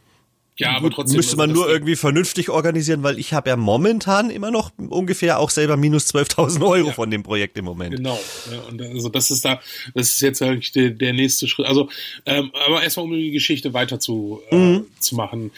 [0.61, 1.17] ja, aber trotzdem.
[1.17, 5.49] Müsste man nur irgendwie vernünftig organisieren, weil ich habe ja momentan immer noch ungefähr auch
[5.49, 6.93] selber minus 12.000 Euro ja.
[6.93, 7.95] von dem Projekt im Moment.
[7.95, 8.19] Genau.
[8.51, 9.59] Ja, und also das ist da,
[9.95, 11.65] das ist jetzt eigentlich der, der nächste Schritt.
[11.65, 11.89] Also,
[12.27, 14.85] ähm, aber erstmal um die Geschichte weiter zu, äh, mhm.
[14.99, 15.51] zu machen.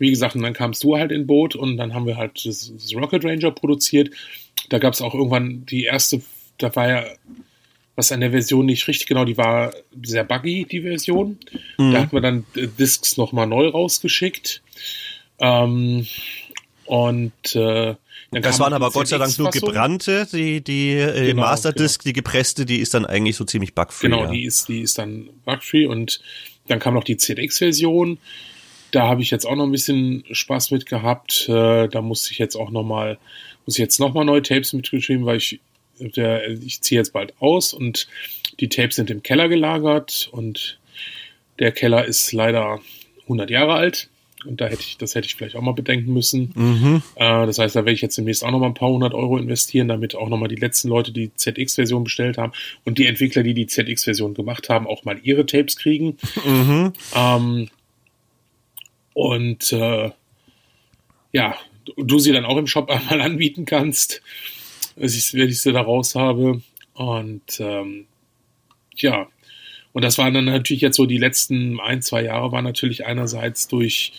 [0.00, 2.72] Wie gesagt, und dann kamst du halt in Boot und dann haben wir halt das,
[2.74, 4.10] das Rocket Ranger produziert.
[4.70, 6.20] Da gab es auch irgendwann die erste,
[6.58, 7.04] da war ja
[7.94, 9.72] was an der Version nicht richtig genau, die war
[10.02, 11.38] sehr buggy, die Version.
[11.78, 11.92] Mhm.
[11.92, 14.62] Da hat man dann Discs nochmal neu rausgeschickt.
[15.38, 16.06] Ähm,
[16.86, 17.94] und äh,
[18.30, 22.08] das waren aber Gott sei Dank nur gebrannte, die, die äh, genau, Masterdisc, genau.
[22.08, 24.08] die gepresste, die ist dann eigentlich so ziemlich bugfree.
[24.08, 24.30] Genau, ja.
[24.30, 26.20] die ist, die ist dann bugfree und
[26.68, 28.18] dann kam noch die ZX-Version.
[28.90, 31.46] Da habe ich jetzt auch noch ein bisschen Spaß mit gehabt.
[31.48, 33.18] Äh, da musste ich jetzt auch noch mal,
[33.66, 35.60] muss ich jetzt noch mal neue Tapes mitgeschrieben, weil ich
[35.98, 38.08] der, ich ziehe jetzt bald aus und
[38.60, 40.78] die Tapes sind im Keller gelagert und
[41.58, 42.80] der Keller ist leider
[43.22, 44.08] 100 Jahre alt.
[44.44, 46.52] Und da hätte ich, das hätte ich vielleicht auch mal bedenken müssen.
[46.56, 47.02] Mhm.
[47.14, 49.38] Äh, das heißt, da werde ich jetzt demnächst auch noch mal ein paar hundert Euro
[49.38, 52.52] investieren, damit auch noch mal die letzten Leute, die ZX-Version bestellt haben
[52.84, 56.16] und die Entwickler, die die ZX-Version gemacht haben, auch mal ihre Tapes kriegen.
[56.44, 56.92] Mhm.
[57.14, 57.68] Ähm,
[59.14, 60.10] und äh,
[61.32, 61.56] ja,
[61.96, 64.22] du sie dann auch im Shop einmal anbieten kannst
[65.00, 66.62] als ich, wenn ich sie da raus habe.
[66.94, 68.06] Und ähm,
[68.96, 69.28] ja,
[69.92, 73.68] und das waren dann natürlich jetzt so die letzten ein, zwei Jahre, war natürlich einerseits
[73.68, 74.12] durch,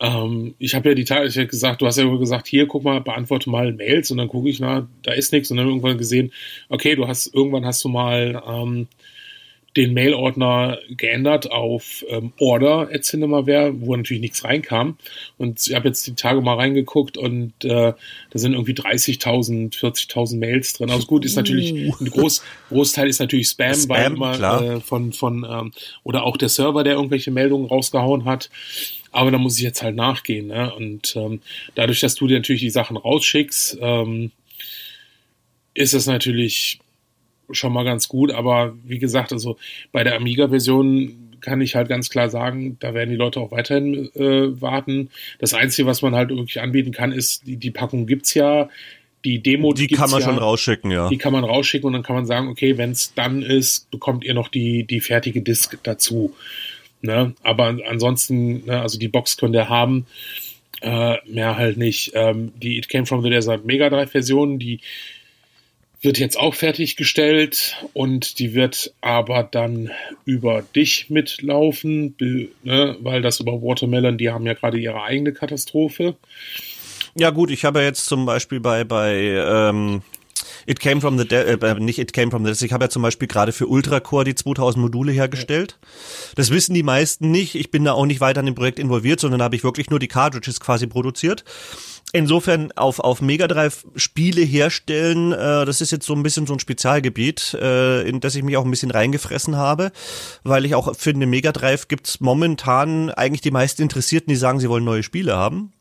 [0.00, 2.84] ähm, ich habe ja die Tage, hab gesagt, du hast ja immer gesagt, hier, guck
[2.84, 5.98] mal, beantworte mal Mails und dann gucke ich, na, da ist nichts und dann irgendwann
[5.98, 6.32] gesehen,
[6.68, 8.88] okay, du hast, irgendwann hast du mal ähm,
[9.76, 14.98] den Mail-Ordner geändert auf ähm, Order at Cinemaware, wo natürlich nichts reinkam.
[15.36, 17.94] Und ich habe jetzt die Tage mal reingeguckt und äh, da
[18.34, 20.90] sind irgendwie 30.000, 40.000 Mails drin.
[20.90, 21.96] Also gut, ist natürlich uh.
[22.00, 25.72] ein Groß, Großteil ist natürlich Spam, Spam weil immer äh, von von ähm,
[26.04, 28.50] oder auch der Server, der irgendwelche Meldungen rausgehauen hat.
[29.10, 30.48] Aber da muss ich jetzt halt nachgehen.
[30.48, 30.72] Ne?
[30.74, 31.40] Und ähm,
[31.74, 34.32] dadurch, dass du dir natürlich die Sachen rausschickst, ähm,
[35.74, 36.80] ist es natürlich
[37.50, 39.56] schon mal ganz gut, aber wie gesagt, also
[39.92, 44.10] bei der Amiga-Version kann ich halt ganz klar sagen, da werden die Leute auch weiterhin
[44.14, 45.10] äh, warten.
[45.38, 48.70] Das Einzige, was man halt wirklich anbieten kann, ist, die, die Packung gibt's ja,
[49.24, 51.08] die Demo, die kann man ja, schon rausschicken, ja.
[51.08, 54.24] Die kann man rausschicken und dann kann man sagen, okay, wenn es dann ist, bekommt
[54.24, 56.34] ihr noch die, die fertige Disk dazu.
[57.00, 57.34] Ne?
[57.42, 60.06] Aber ansonsten, ne, also die Box könnt ihr haben,
[60.80, 62.12] äh, mehr halt nicht.
[62.14, 64.80] Ähm, die It Came From the Desert Mega Drive Version, die
[66.04, 69.90] wird jetzt auch fertiggestellt und die wird aber dann
[70.24, 76.16] über dich mitlaufen, ne, weil das über Watermelon, die haben ja gerade ihre eigene Katastrophe.
[77.16, 80.02] Ja gut, ich habe jetzt zum Beispiel bei bei ähm,
[80.66, 83.02] It Came from the De äh, nicht It Came from the Ich habe ja zum
[83.02, 85.78] Beispiel gerade für Ultracore die 2000 Module hergestellt.
[86.36, 87.54] Das wissen die meisten nicht.
[87.54, 89.98] Ich bin da auch nicht weiter an dem Projekt involviert, sondern habe ich wirklich nur
[89.98, 91.44] die Cartridges quasi produziert.
[92.16, 96.52] Insofern auf, auf Mega Drive Spiele herstellen, äh, das ist jetzt so ein bisschen so
[96.52, 99.90] ein Spezialgebiet, äh, in das ich mich auch ein bisschen reingefressen habe,
[100.44, 104.68] weil ich auch finde, Mega Drive gibt's momentan eigentlich die meisten Interessierten, die sagen, sie
[104.68, 105.72] wollen neue Spiele haben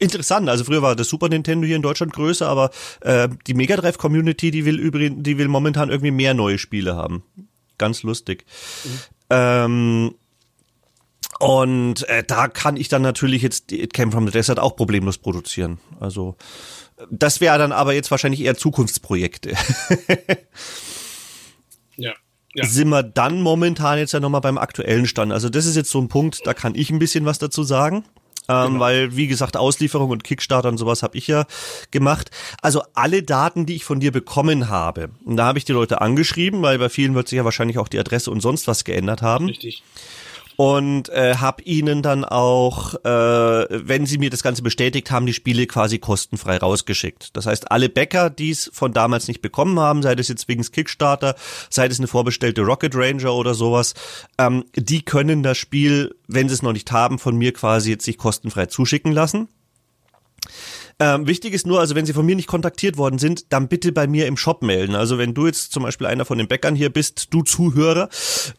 [0.00, 0.48] interessant.
[0.48, 2.70] Also früher war das Super Nintendo hier in Deutschland größer, aber
[3.00, 6.96] äh, die Mega Drive Community, die will übrigens, die will momentan irgendwie mehr neue Spiele
[6.96, 7.22] haben.
[7.78, 8.44] Ganz lustig.
[8.84, 8.90] Mhm.
[9.30, 10.14] Ähm,
[11.38, 15.18] und äh, da kann ich dann natürlich jetzt It Came from the Desert auch problemlos
[15.18, 15.78] produzieren.
[16.00, 16.36] Also
[17.10, 19.54] das wäre dann aber jetzt wahrscheinlich eher Zukunftsprojekte.
[21.96, 22.12] ja.
[22.54, 22.64] Ja.
[22.64, 25.30] Sind wir dann momentan jetzt ja nochmal beim aktuellen Stand.
[25.30, 28.04] Also das ist jetzt so ein Punkt, da kann ich ein bisschen was dazu sagen.
[28.48, 28.80] Ähm, genau.
[28.80, 31.44] Weil, wie gesagt, Auslieferung und Kickstarter und sowas habe ich ja
[31.90, 32.30] gemacht.
[32.62, 36.00] Also alle Daten, die ich von dir bekommen habe, und da habe ich die Leute
[36.00, 39.20] angeschrieben, weil bei vielen wird sich ja wahrscheinlich auch die Adresse und sonst was geändert
[39.20, 39.46] haben.
[39.46, 39.82] Richtig.
[40.56, 43.08] Und äh, habe ihnen dann auch, äh,
[43.70, 47.36] wenn sie mir das Ganze bestätigt haben, die Spiele quasi kostenfrei rausgeschickt.
[47.36, 50.62] Das heißt, alle Bäcker, die es von damals nicht bekommen haben, sei das jetzt wegen
[50.62, 51.36] Kickstarter,
[51.70, 53.94] sei das eine vorbestellte Rocket Ranger oder sowas,
[54.38, 58.04] ähm, die können das Spiel, wenn sie es noch nicht haben, von mir quasi jetzt
[58.04, 59.48] sich kostenfrei zuschicken lassen.
[60.98, 63.92] Ähm, wichtig ist nur, also wenn Sie von mir nicht kontaktiert worden sind, dann bitte
[63.92, 64.94] bei mir im Shop melden.
[64.94, 68.08] Also wenn du jetzt zum Beispiel einer von den Bäckern hier bist, du Zuhörer,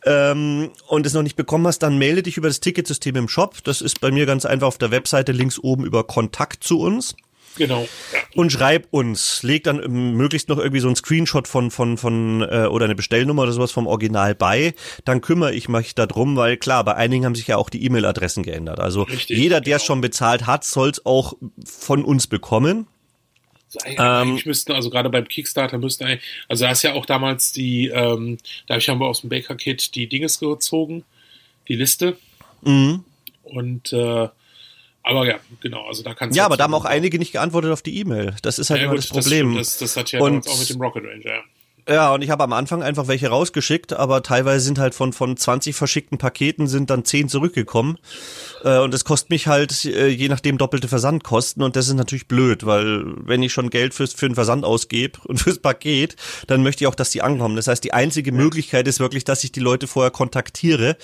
[0.06, 3.64] ähm, und es noch nicht bekommen hast, dann melde dich über das Ticketsystem im Shop.
[3.64, 7.16] Das ist bei mir ganz einfach auf der Webseite links oben über Kontakt zu uns.
[7.58, 7.88] Genau.
[8.36, 9.78] Und schreib uns, leg dann
[10.16, 13.72] möglichst noch irgendwie so ein Screenshot von von von äh, oder eine Bestellnummer oder sowas
[13.72, 14.74] vom Original bei.
[15.06, 18.44] Dann kümmere ich mich darum, weil klar, bei einigen haben sich ja auch die E-Mail-Adressen
[18.44, 18.80] geändert.
[18.80, 19.88] Also Richtig, jeder, der es genau.
[19.88, 21.34] schon bezahlt hat, soll es auch
[21.66, 22.88] von uns bekommen.
[23.68, 27.06] Also eigentlich ähm, müssten, also gerade beim Kickstarter müssten eigentlich, also da ist ja auch
[27.06, 28.38] damals die, ähm,
[28.68, 31.04] da haben wir aus dem Baker Kit die Dinges gezogen,
[31.68, 32.18] die Liste.
[32.62, 33.04] Mhm.
[33.44, 34.30] Und äh,
[35.08, 36.38] aber ja, genau, also da kannst.
[36.38, 38.36] Ja, aber da haben auch einige nicht geantwortet auf die E-Mail.
[38.42, 39.56] Das ist halt ja, immer gut, das Problem.
[39.56, 41.36] Das, das, das hat ja und, auch mit dem Rocket Ranger.
[41.36, 41.44] Ja.
[41.90, 45.38] Ja, und ich habe am Anfang einfach welche rausgeschickt, aber teilweise sind halt von, von
[45.38, 47.98] 20 verschickten Paketen sind dann 10 zurückgekommen.
[48.64, 52.28] Äh, und das kostet mich halt äh, je nachdem doppelte Versandkosten und das ist natürlich
[52.28, 56.18] blöd, weil wenn ich schon Geld fürs, für den Versand ausgebe und fürs Paket,
[56.48, 57.56] dann möchte ich auch, dass die ankommen.
[57.56, 60.98] Das heißt, die einzige Möglichkeit ist wirklich, dass ich die Leute vorher kontaktiere.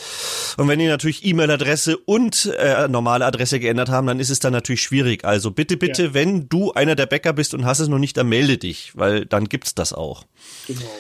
[0.57, 4.51] Und wenn die natürlich E-Mail-Adresse und äh, normale Adresse geändert haben, dann ist es dann
[4.51, 5.23] natürlich schwierig.
[5.23, 6.13] Also bitte, bitte, ja.
[6.13, 9.25] wenn du einer der Bäcker bist und hast es noch nicht, dann melde dich, weil
[9.25, 10.25] dann gibt's das auch.
[10.80, 10.91] Genau.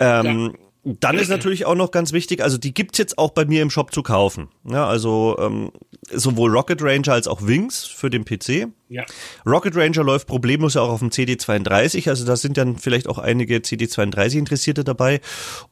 [0.00, 0.58] Ähm, ja.
[1.00, 3.68] Dann ist natürlich auch noch ganz wichtig, also die gibt's jetzt auch bei mir im
[3.68, 4.48] Shop zu kaufen.
[4.64, 5.70] Ja, also ähm,
[6.10, 8.68] sowohl Rocket Ranger als auch Wings für den PC.
[8.88, 9.04] Ja.
[9.44, 13.18] Rocket Ranger läuft problemlos ja auch auf dem CD32, also da sind dann vielleicht auch
[13.18, 15.20] einige CD32 Interessierte dabei.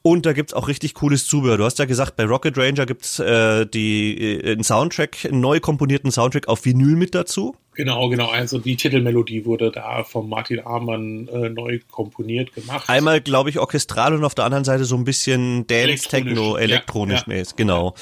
[0.02, 1.56] Und da gibt's auch richtig cooles Zubehör.
[1.56, 5.60] Du hast ja gesagt, bei Rocket Ranger gibt's äh, die äh, einen Soundtrack, einen neu
[5.60, 7.56] komponierten Soundtrack auf Vinyl mit dazu.
[7.76, 8.28] Genau, genau.
[8.28, 12.88] Also die Titelmelodie wurde da von Martin Amann äh, neu komponiert gemacht.
[12.88, 17.24] Einmal, glaube ich, orchestral und auf der anderen Seite so ein bisschen Dance, Techno, elektronisch.
[17.26, 17.42] Ja, ja.
[17.54, 17.94] Genau.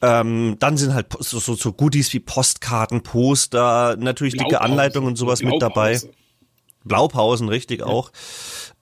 [0.00, 5.16] Ähm, dann sind halt so, so, so Goodies wie Postkarten, Poster, natürlich dicke Anleitungen und
[5.16, 6.00] sowas mit dabei.
[6.84, 7.86] Blaupausen, richtig ja.
[7.86, 8.10] auch.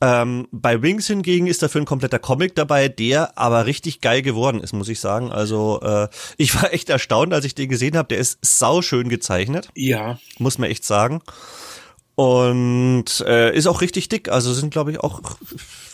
[0.00, 4.60] Ähm, bei Wings hingegen ist dafür ein kompletter Comic dabei, der aber richtig geil geworden
[4.60, 5.30] ist, muss ich sagen.
[5.30, 8.08] Also äh, ich war echt erstaunt, als ich den gesehen habe.
[8.08, 9.68] Der ist sauschön gezeichnet.
[9.74, 10.18] Ja.
[10.38, 11.20] Muss man echt sagen.
[12.14, 14.28] Und äh, ist auch richtig dick.
[14.28, 15.20] Also sind, glaube ich, auch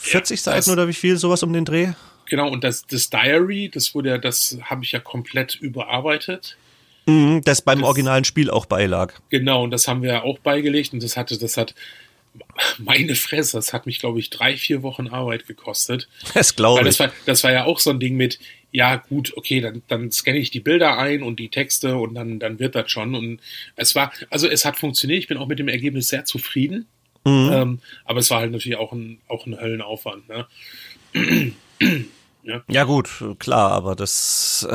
[0.00, 1.92] 40 ja, Seiten oder wie viel, sowas um den Dreh.
[2.28, 6.56] Genau, und das, das Diary, das wurde ja, das habe ich ja komplett überarbeitet.
[7.06, 9.14] Mhm, das beim das, originalen Spiel auch beilag.
[9.30, 11.74] Genau, und das haben wir auch beigelegt und das hatte, das hat
[12.78, 16.08] meine Fresse, das hat mich, glaube ich, drei, vier Wochen Arbeit gekostet.
[16.34, 16.86] Das glaube ich.
[16.86, 18.38] Das war, das war ja auch so ein Ding mit,
[18.72, 22.38] ja gut, okay, dann, dann scanne ich die Bilder ein und die Texte und dann,
[22.38, 23.14] dann wird das schon.
[23.14, 23.40] Und
[23.76, 26.86] es war, also es hat funktioniert, ich bin auch mit dem Ergebnis sehr zufrieden.
[27.24, 27.50] Mhm.
[27.52, 30.28] Ähm, aber es war halt natürlich auch ein, auch ein Höllenaufwand.
[30.28, 30.46] Ne?
[32.46, 32.62] Ja.
[32.68, 34.74] ja gut, klar, aber das äh,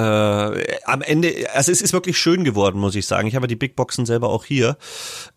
[0.84, 3.30] am Ende, also es ist wirklich schön geworden, muss ich sagen.
[3.30, 4.78] Ich habe die Big Boxen selber auch hier.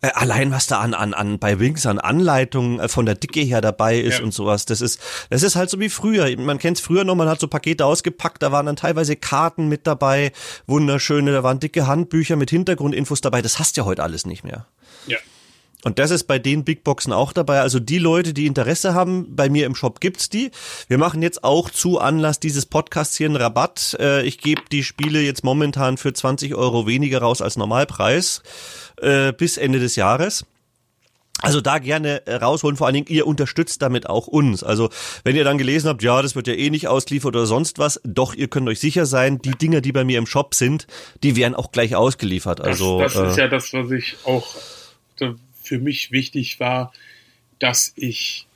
[0.01, 3.39] Äh, allein was da an an an bei Wings an Anleitungen äh, von der Dicke
[3.39, 4.25] her dabei ist ja.
[4.25, 6.37] und sowas, das ist das ist halt so wie früher.
[6.37, 9.69] Man kennt es früher noch, man hat so Pakete ausgepackt, da waren dann teilweise Karten
[9.69, 10.33] mit dabei,
[10.67, 13.41] wunderschöne, da waren dicke Handbücher mit Hintergrundinfos dabei.
[13.41, 14.67] Das hast ja heute alles nicht mehr.
[15.07, 15.17] Ja.
[15.85, 17.61] Und das ist bei den Big Boxen auch dabei.
[17.61, 20.49] Also die Leute, die Interesse haben, bei mir im Shop gibt's die.
[20.87, 23.95] Wir machen jetzt auch zu Anlass dieses Podcasts hier einen Rabatt.
[23.99, 28.41] Äh, ich gebe die Spiele jetzt momentan für 20 Euro weniger raus als Normalpreis
[28.99, 30.47] äh, bis Ende des Jahres.
[31.43, 34.63] Also da gerne äh, rausholen, vor allen Dingen, ihr unterstützt damit auch uns.
[34.63, 34.89] Also
[35.23, 38.01] wenn ihr dann gelesen habt, ja, das wird ja eh nicht ausgeliefert oder sonst was,
[38.03, 40.87] doch, ihr könnt euch sicher sein, die Dinger, die bei mir im Shop sind,
[41.21, 42.59] die werden auch gleich ausgeliefert.
[42.59, 44.47] Also Das, das ist ja das, was ich auch
[45.65, 46.93] für mich wichtig war,
[47.59, 48.47] dass ich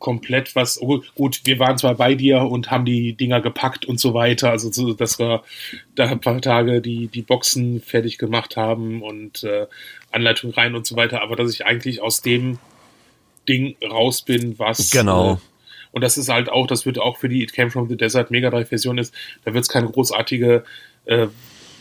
[0.00, 4.00] komplett was, oh, gut, wir waren zwar bei dir und haben die Dinger gepackt und
[4.00, 5.42] so weiter, also so, dass wir
[5.94, 9.66] da ein paar Tage die, die Boxen fertig gemacht haben und äh,
[10.10, 12.58] Anleitung rein und so weiter, aber dass ich eigentlich aus dem
[13.46, 15.34] Ding raus bin, was genau.
[15.34, 15.36] Äh,
[15.92, 18.30] und das ist halt auch, das wird auch für die It Came from the Desert
[18.30, 20.64] Mega Drive Version ist, da wird es keine großartige
[21.04, 21.26] äh,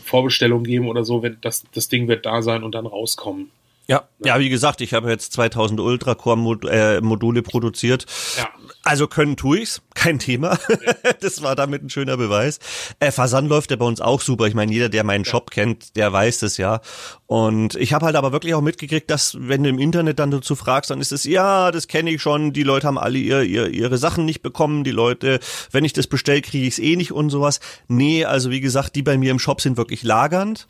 [0.04, 3.52] Vorbestellung geben oder so, wenn das, das Ding wird da sein und dann rauskommen.
[3.90, 8.06] Ja, ja, wie gesagt, ich habe jetzt 2000 Ultra-Core-Module produziert.
[8.38, 8.48] Ja.
[8.84, 10.60] Also können tue ich's, kein Thema.
[10.70, 10.94] Ja.
[11.22, 12.60] Das war damit ein schöner Beweis.
[13.00, 14.46] Äh, Versand läuft ja bei uns auch super.
[14.46, 15.32] Ich meine, jeder, der meinen ja.
[15.32, 16.82] Shop kennt, der weiß das ja.
[17.26, 20.56] Und ich habe halt aber wirklich auch mitgekriegt, dass wenn du im Internet dann dazu
[20.56, 23.68] fragst, dann ist es, ja, das kenne ich schon, die Leute haben alle ihr, ihr,
[23.68, 25.40] ihre Sachen nicht bekommen, die Leute,
[25.72, 27.60] wenn ich das bestelle, kriege ich es eh nicht und sowas.
[27.88, 30.68] Nee, also wie gesagt, die bei mir im Shop sind wirklich lagernd.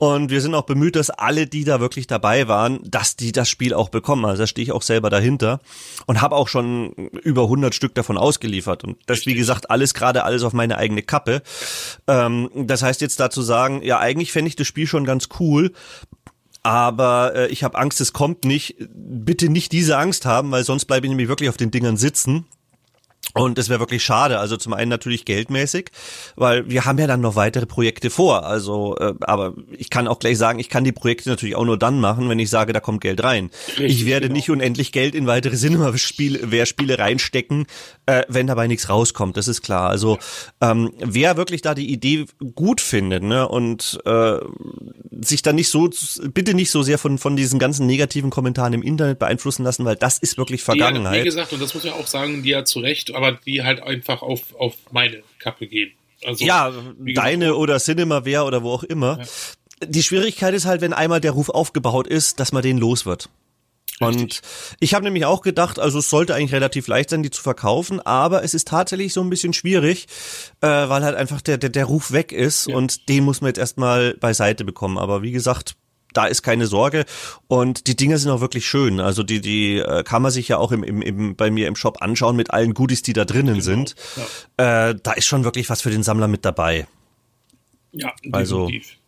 [0.00, 3.50] Und wir sind auch bemüht, dass alle, die da wirklich dabei waren, dass die das
[3.50, 4.24] Spiel auch bekommen.
[4.24, 5.60] Also da stehe ich auch selber dahinter
[6.06, 8.82] und habe auch schon über 100 Stück davon ausgeliefert.
[8.82, 11.42] Und das, wie gesagt, alles gerade alles auf meine eigene Kappe.
[12.06, 15.70] Ähm, das heißt jetzt dazu sagen, ja, eigentlich fände ich das Spiel schon ganz cool.
[16.62, 18.76] Aber äh, ich habe Angst, es kommt nicht.
[18.94, 22.46] Bitte nicht diese Angst haben, weil sonst bleibe ich nämlich wirklich auf den Dingern sitzen
[23.34, 24.40] und das wäre wirklich schade.
[24.40, 25.90] Also zum einen natürlich geldmäßig,
[26.34, 28.44] weil wir haben ja dann noch weitere Projekte vor.
[28.44, 31.78] Also, äh, aber ich kann auch gleich sagen, ich kann die Projekte natürlich auch nur
[31.78, 33.50] dann machen, wenn ich sage, da kommt Geld rein.
[33.68, 34.36] Richtig, ich werde genau.
[34.36, 37.66] nicht unendlich Geld in weitere Cinema-Spiele reinstecken,
[38.06, 39.36] äh, wenn dabei nichts rauskommt.
[39.36, 39.90] Das ist klar.
[39.90, 40.18] Also
[40.60, 44.38] ähm, wer wirklich da die Idee gut findet ne, und äh,
[45.20, 45.88] sich dann nicht so,
[46.34, 49.96] bitte nicht so sehr von von diesen ganzen negativen Kommentaren im Internet beeinflussen lassen, weil
[49.96, 51.14] das ist wirklich Vergangenheit.
[51.14, 53.62] Ja, wie gesagt, und das muss man auch sagen, die ja zu Recht aber die
[53.62, 55.92] halt einfach auf, auf meine Kappe gehen.
[56.24, 59.18] Also, ja, deine gesagt, oder Cinemaware oder wo auch immer.
[59.20, 59.86] Ja.
[59.86, 63.30] Die Schwierigkeit ist halt, wenn einmal der Ruf aufgebaut ist, dass man den los wird.
[64.00, 64.22] Richtig.
[64.22, 64.40] Und
[64.80, 68.00] ich habe nämlich auch gedacht, also es sollte eigentlich relativ leicht sein, die zu verkaufen,
[68.00, 70.06] aber es ist tatsächlich so ein bisschen schwierig,
[70.60, 72.76] äh, weil halt einfach der, der, der Ruf weg ist ja.
[72.76, 74.96] und den muss man jetzt erstmal beiseite bekommen.
[74.96, 75.76] Aber wie gesagt,
[76.12, 77.04] da ist keine Sorge.
[77.48, 79.00] Und die Dinger sind auch wirklich schön.
[79.00, 81.76] Also die, die äh, kann man sich ja auch im, im, im, bei mir im
[81.76, 83.64] Shop anschauen mit allen Goodies, die da drinnen genau.
[83.64, 83.94] sind.
[84.56, 84.88] Ja.
[84.90, 86.86] Äh, da ist schon wirklich was für den Sammler mit dabei.
[87.92, 88.90] Ja, also definitiv.
[88.92, 89.00] Also,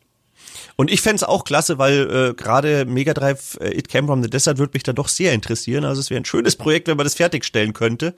[0.76, 4.30] und ich fände auch klasse, weil äh, gerade Mega Drive äh, It Came From The
[4.30, 5.84] Desert würde mich da doch sehr interessieren.
[5.84, 8.14] Also es wäre ein schönes Projekt, wenn man das fertigstellen könnte.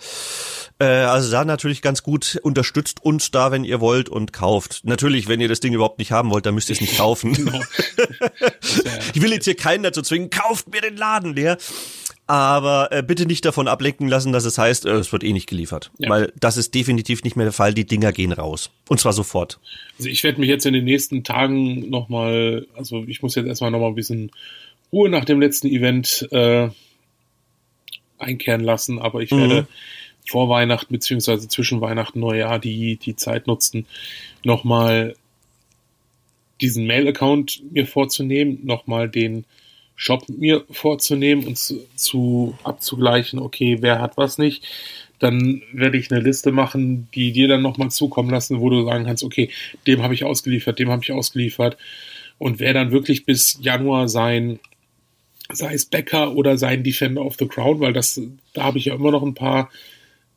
[0.78, 4.80] Äh, also da natürlich ganz gut unterstützt uns da, wenn ihr wollt und kauft.
[4.84, 7.34] Natürlich, wenn ihr das Ding überhaupt nicht haben wollt, dann müsst ihr es nicht kaufen.
[7.44, 7.60] Genau.
[9.12, 11.58] ich will jetzt hier keinen dazu zwingen, kauft mir den Laden leer.
[12.26, 15.48] Aber äh, bitte nicht davon ablenken lassen, dass es heißt, äh, es wird eh nicht
[15.48, 15.90] geliefert.
[15.98, 16.08] Ja.
[16.08, 17.74] Weil das ist definitiv nicht mehr der Fall.
[17.74, 18.70] Die Dinger gehen raus.
[18.88, 19.60] Und zwar sofort.
[19.98, 23.70] Also ich werde mich jetzt in den nächsten Tagen nochmal, also ich muss jetzt erstmal
[23.70, 24.30] nochmal ein bisschen
[24.90, 26.70] Ruhe nach dem letzten Event äh,
[28.18, 29.40] einkehren lassen, aber ich mhm.
[29.40, 29.68] werde
[30.26, 33.86] vor Weihnachten beziehungsweise zwischen Weihnachten und Neujahr die, die Zeit nutzen,
[34.42, 35.14] nochmal
[36.60, 39.44] diesen Mail-Account mir vorzunehmen, nochmal den
[39.96, 44.64] Shop mir vorzunehmen und zu, zu abzugleichen, okay, wer hat was nicht.
[45.20, 49.04] Dann werde ich eine Liste machen, die dir dann nochmal zukommen lassen, wo du sagen
[49.04, 49.50] kannst, okay,
[49.86, 51.76] dem habe ich ausgeliefert, dem habe ich ausgeliefert.
[52.38, 54.58] Und wer dann wirklich bis Januar sein,
[55.52, 58.20] sei es Becker oder sein Defender of the Crown, weil das,
[58.52, 59.70] da habe ich ja immer noch ein paar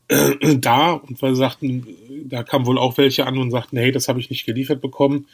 [0.09, 1.87] äh, da und wir sagten,
[2.25, 5.27] da kamen wohl auch welche an und sagten, hey, das habe ich nicht geliefert bekommen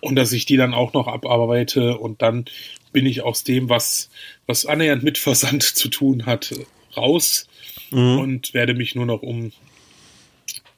[0.00, 2.44] und dass ich die dann auch noch abarbeite und dann
[2.92, 4.10] bin ich aus dem, was,
[4.46, 6.54] was annähernd mit Versand zu tun hat,
[6.96, 7.46] raus
[7.90, 8.18] mhm.
[8.18, 9.52] und werde mich nur noch um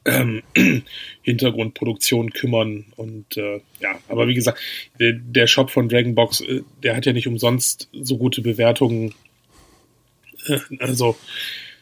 [0.05, 0.41] ähm,
[1.21, 4.59] Hintergrundproduktion kümmern und äh, ja, aber wie gesagt,
[4.99, 9.13] der, der Shop von Dragonbox, äh, der hat ja nicht umsonst so gute Bewertungen.
[10.47, 11.15] Äh, also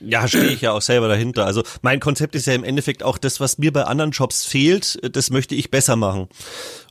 [0.01, 1.45] ja, stehe ich ja auch selber dahinter.
[1.45, 4.97] Also mein Konzept ist ja im Endeffekt auch das, was mir bei anderen Shops fehlt,
[5.13, 6.30] das möchte ich besser machen.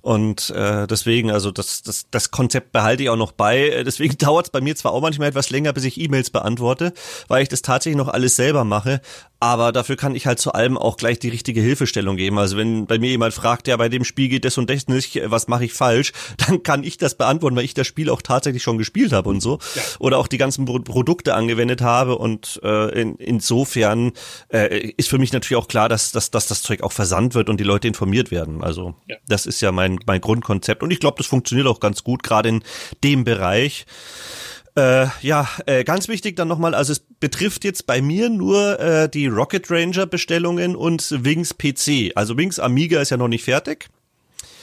[0.08, 3.68] Und äh, deswegen, also das, das, das Konzept behalte ich auch noch bei.
[3.68, 6.94] Äh, deswegen dauert es bei mir zwar auch manchmal etwas länger, bis ich E-Mails beantworte,
[7.28, 9.02] weil ich das tatsächlich noch alles selber mache.
[9.40, 12.38] Aber dafür kann ich halt zu allem auch gleich die richtige Hilfestellung geben.
[12.38, 15.20] Also wenn bei mir jemand fragt, ja, bei dem Spiel geht das und das nicht,
[15.26, 16.12] was mache ich falsch,
[16.48, 19.40] dann kann ich das beantworten, weil ich das Spiel auch tatsächlich schon gespielt habe und
[19.40, 19.58] so.
[19.74, 19.82] Ja.
[19.98, 22.16] Oder auch die ganzen Pro Produkte angewendet habe.
[22.16, 24.12] Und äh, in, insofern
[24.52, 27.48] äh, ist für mich natürlich auch klar, dass, dass, dass das Zeug auch versandt wird
[27.48, 28.64] und die Leute informiert werden.
[28.64, 29.16] Also ja.
[29.28, 30.82] das ist ja mein, mein Grundkonzept.
[30.82, 32.62] Und ich glaube, das funktioniert auch ganz gut, gerade in
[33.04, 33.86] dem Bereich.
[34.76, 39.08] Äh, ja, äh, ganz wichtig dann nochmal, also es betrifft jetzt bei mir nur äh,
[39.08, 42.12] die Rocket Ranger Bestellungen und Wings PC.
[42.14, 43.88] Also Wings Amiga ist ja noch nicht fertig.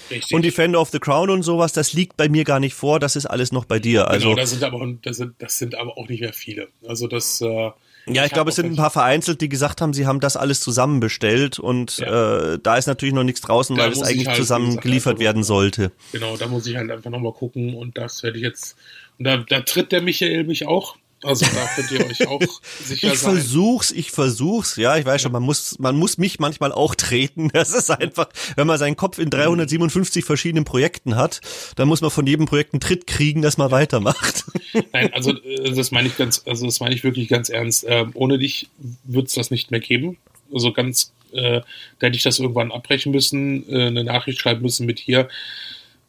[0.09, 0.35] Richtig.
[0.35, 3.15] Und Defender of the Crown und sowas, das liegt bei mir gar nicht vor, das
[3.15, 4.01] ist alles noch bei dir.
[4.01, 6.67] Genau, also genau, das sind aber, das sind, das sind aber auch nicht mehr viele.
[6.87, 7.71] Also das, äh,
[8.07, 10.37] ja, ich, ich glaube, es sind ein paar vereinzelt, die gesagt haben, sie haben das
[10.37, 12.53] alles zusammen bestellt und ja.
[12.53, 15.43] äh, da ist natürlich noch nichts draußen, da weil es eigentlich halt, zusammen geliefert werden
[15.43, 15.91] sollte.
[16.11, 18.75] Genau, da muss ich halt einfach nochmal gucken und das werde ich jetzt
[19.17, 22.39] und da, da tritt der Michael mich auch Also da könnt ihr euch auch
[22.83, 23.33] sicher ich sein.
[23.33, 24.75] versuch's, ich versuch's.
[24.75, 27.49] Ja, ich weiß schon, man muss, man muss mich manchmal auch treten.
[27.55, 31.39] Das ist einfach, wenn man seinen Kopf in 357 verschiedenen Projekten hat,
[31.77, 34.43] dann muss man von jedem Projekt einen Tritt kriegen, dass man weitermacht.
[34.93, 37.85] Nein, also äh, das meine ich ganz, also das meine ich wirklich ganz ernst.
[37.87, 38.67] Ähm, ohne dich
[39.05, 40.17] wird's das nicht mehr geben.
[40.53, 41.61] Also ganz, äh,
[41.99, 45.27] da hätte ich das irgendwann abbrechen müssen, äh, eine Nachricht schreiben müssen mit hier.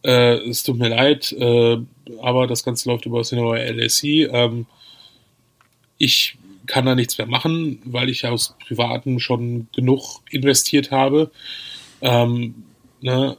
[0.04, 1.78] Äh, es tut mir leid, äh,
[2.20, 4.28] aber das Ganze läuft über Cinema LSI.
[4.30, 4.66] Ähm,
[5.98, 6.36] ich
[6.66, 11.30] kann da nichts mehr machen, weil ich aus Privaten schon genug investiert habe.
[12.00, 12.54] Ähm,
[13.00, 13.36] ne?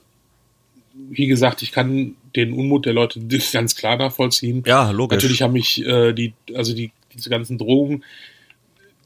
[0.93, 3.19] Wie gesagt, ich kann den Unmut der Leute
[3.51, 4.63] ganz klar nachvollziehen.
[4.65, 5.17] Ja, logisch.
[5.17, 8.03] Natürlich haben mich äh, die, also die, diese ganzen Drogen,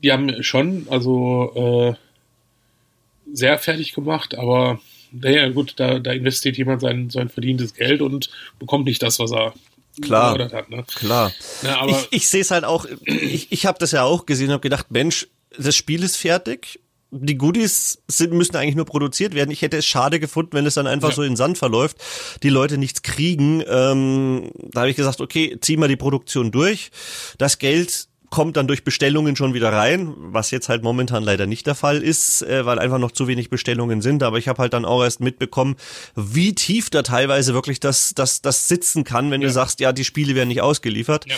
[0.03, 4.79] die haben schon, also äh, sehr fertig gemacht, aber
[5.11, 8.29] naja, gut, da, da investiert jemand sein, sein verdientes Geld und
[8.59, 9.53] bekommt nicht das, was er
[10.01, 10.69] Klar, hat.
[10.69, 10.83] Ne?
[10.95, 11.31] klar.
[11.79, 14.53] Aber ich ich sehe es halt auch, ich, ich habe das ja auch gesehen und
[14.53, 15.27] habe gedacht, Mensch,
[15.57, 16.79] das Spiel ist fertig.
[17.13, 19.51] Die Goodies sind, müssen eigentlich nur produziert werden.
[19.51, 21.15] Ich hätte es schade gefunden, wenn es dann einfach Ja.
[21.15, 21.97] so in den Sand verläuft,
[22.41, 23.61] die Leute nichts kriegen.
[23.67, 26.89] Ähm, da habe ich gesagt, okay, zieh mal die Produktion durch.
[27.37, 31.67] Das Geld kommt dann durch Bestellungen schon wieder rein, was jetzt halt momentan leider nicht
[31.67, 34.23] der Fall ist, äh, weil einfach noch zu wenig Bestellungen sind.
[34.23, 35.75] Aber ich habe halt dann auch erst mitbekommen,
[36.15, 39.53] wie tief da teilweise wirklich das, das, das sitzen kann, wenn du Ja.
[39.53, 41.25] sagst, ja, die Spiele werden nicht ausgeliefert.
[41.29, 41.35] Ja.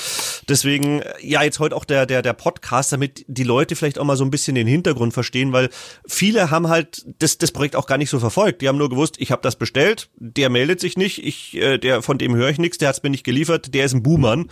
[0.47, 4.05] Deswegen, äh, ja, jetzt heute auch der, der, der Podcast, damit die Leute vielleicht auch
[4.05, 5.69] mal so ein bisschen den Hintergrund verstehen, weil
[6.07, 8.61] viele haben halt das, das Projekt auch gar nicht so verfolgt.
[8.61, 12.03] Die haben nur gewusst, ich habe das bestellt, der meldet sich nicht, ich, äh, der,
[12.03, 14.47] von dem höre ich nichts, der hat es mir nicht geliefert, der ist ein Buhmann.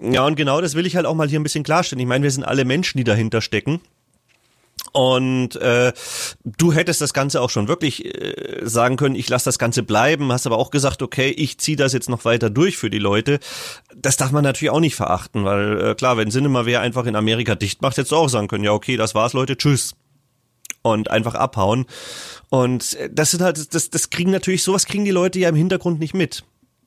[0.00, 2.00] Ja, und genau das will ich halt auch mal hier ein bisschen klarstellen.
[2.00, 3.80] Ich meine, wir sind alle Menschen, die dahinter stecken.
[4.92, 5.92] Und äh,
[6.44, 10.32] du hättest das Ganze auch schon wirklich äh, sagen können, ich lasse das Ganze bleiben,
[10.32, 13.38] hast aber auch gesagt, okay, ich ziehe das jetzt noch weiter durch für die Leute.
[13.94, 17.14] Das darf man natürlich auch nicht verachten, weil äh, klar, wenn Cinema wer einfach in
[17.14, 19.94] Amerika dicht macht, hättest du auch sagen können, ja okay, das war's Leute, tschüss.
[20.82, 21.84] Und einfach abhauen.
[22.48, 25.56] Und äh, das sind halt, das, das kriegen natürlich, sowas kriegen die Leute ja im
[25.56, 26.42] Hintergrund nicht mit.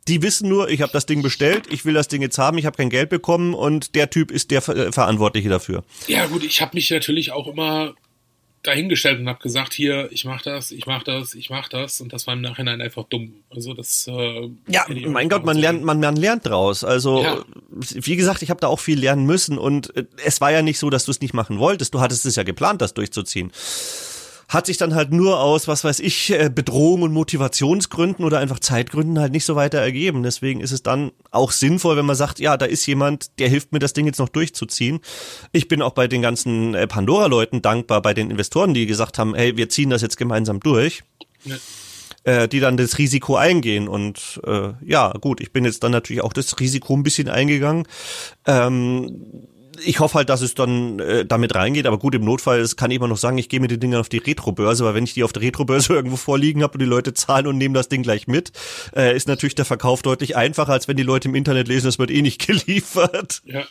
[0.07, 2.65] Die wissen nur, ich habe das Ding bestellt, ich will das Ding jetzt haben, ich
[2.65, 5.83] habe kein Geld bekommen und der Typ ist der Ver äh, Verantwortliche dafür.
[6.07, 7.93] Ja, gut, ich habe mich natürlich auch immer
[8.63, 12.13] dahingestellt und habe gesagt, hier, ich mach das, ich mach das, ich mach das und
[12.13, 13.33] das war im Nachhinein einfach dumm.
[13.49, 16.83] Also das äh, Ja, mein Gott, man lernt, man, man lernt draus.
[16.83, 17.43] Also, Ja.
[17.69, 20.79] wie gesagt, ich habe da auch viel lernen müssen und äh, es war ja nicht
[20.79, 21.93] so, dass du es nicht machen wolltest.
[21.93, 23.51] Du hattest es ja geplant, das durchzuziehen.
[24.49, 28.59] Hat sich dann halt nur aus, was weiß ich, äh, Bedrohung und Motivationsgründen oder einfach
[28.59, 30.21] Zeitgründen halt nicht so weiter ergeben.
[30.21, 33.71] Deswegen ist es dann auch sinnvoll, wenn man sagt, ja, da ist jemand, der hilft
[33.71, 34.99] mir, das Ding jetzt noch durchzuziehen.
[35.53, 39.33] Ich bin auch bei den ganzen äh, Pandora-Leuten dankbar, bei den Investoren, die gesagt haben,
[39.33, 41.03] hey, wir ziehen das jetzt gemeinsam durch
[41.45, 41.55] Ja.
[42.25, 43.87] äh, die dann das Risiko eingehen.
[43.87, 47.87] Und äh, ja, gut, ich bin jetzt dann natürlich auch das Risiko ein bisschen eingegangen.
[48.45, 49.47] Ähm,
[49.83, 52.91] ich hoffe halt, dass es dann äh, damit reingeht, aber gut, im Notfall das kann
[52.91, 55.13] ich immer noch sagen, ich gehe mit den Dingern auf die Retro-Börse, weil wenn ich
[55.13, 58.03] die auf der Retro-Börse irgendwo vorliegen habe und die Leute zahlen und nehmen das Ding
[58.03, 58.51] gleich mit,
[58.95, 61.99] äh, ist natürlich der Verkauf deutlich einfacher, als wenn die Leute im Internet lesen, das
[61.99, 63.41] wird eh nicht geliefert.
[63.45, 63.63] Ja.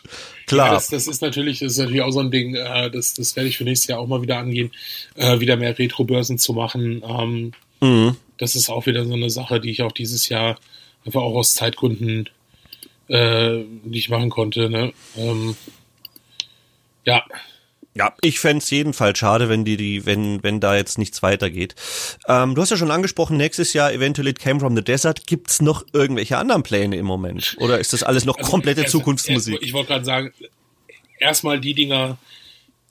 [0.47, 0.67] Klar.
[0.67, 3.35] Ja, das, das ist natürlich, das ist natürlich auch so ein Ding, äh, das, das
[3.35, 4.71] werde ich für nächstes Jahr auch mal wieder angehen,
[5.15, 7.01] äh, wieder mehr Retro-Börsen zu machen.
[7.07, 7.51] Ähm,
[7.83, 8.15] Mhm.
[8.37, 10.57] das ist auch wieder so eine Sache, die ich auch dieses Jahr
[11.05, 12.29] einfach auch aus Zeitgründen
[13.09, 14.69] äh, nicht machen konnte.
[14.69, 14.93] Ne?
[15.17, 15.57] Ähm,
[17.05, 17.23] ja,
[17.95, 21.75] Ja, ich fänd's jedenfalls schade, wenn die, die, wenn, wenn da jetzt nichts weitergeht.
[22.27, 25.27] Ähm, du hast ja schon angesprochen, nächstes Jahr eventuell It Came from the Desert.
[25.27, 27.55] Gibt's noch irgendwelche anderen Pläne im Moment?
[27.59, 29.53] Oder ist das alles noch Also komplette erst- Zukunftsmusik?
[29.55, 30.33] Erst, ich wollte gerade sagen,
[31.19, 32.17] erstmal die Dinger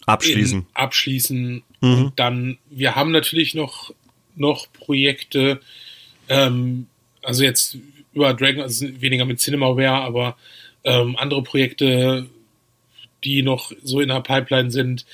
[0.06, 0.60] Abschließen.
[0.60, 1.62] in- abschließen.
[1.80, 1.94] Mhm.
[1.94, 3.92] Und dann, wir haben natürlich noch,
[4.36, 5.60] noch Projekte,
[6.28, 6.86] ähm,
[7.22, 7.76] also jetzt
[8.12, 10.36] über Dragon, also weniger mit Cinemaware, aber
[10.84, 12.26] ähm, andere Projekte,
[13.24, 15.06] die noch so in der Pipeline sind,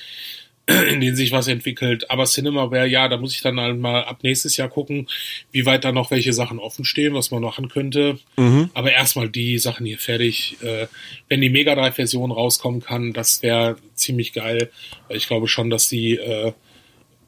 [0.89, 2.09] in denen sich was entwickelt.
[2.11, 5.07] Aber Cinemaware, ja, da muss ich dann halt mal ab nächstes Jahr gucken,
[5.51, 8.19] wie weit da noch welche Sachen offen stehen, was man machen könnte.
[8.37, 8.69] Mhm.
[8.73, 10.57] Aber erstmal die Sachen hier fertig.
[10.61, 10.87] Äh,
[11.27, 14.69] wenn die Mega Drive Version rauskommen kann, das wäre ziemlich geil.
[15.09, 16.53] Ich glaube schon, dass die, äh,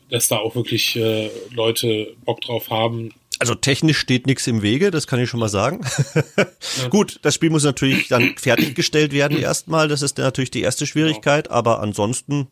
[0.10, 3.14] dass da auch wirklich äh, Leute Bock drauf haben.
[3.42, 5.82] Also technisch steht nichts im Wege, das kann ich schon mal sagen.
[6.92, 11.50] Gut, das Spiel muss natürlich dann fertiggestellt werden erstmal, das ist natürlich die erste Schwierigkeit,
[11.50, 12.50] aber ansonsten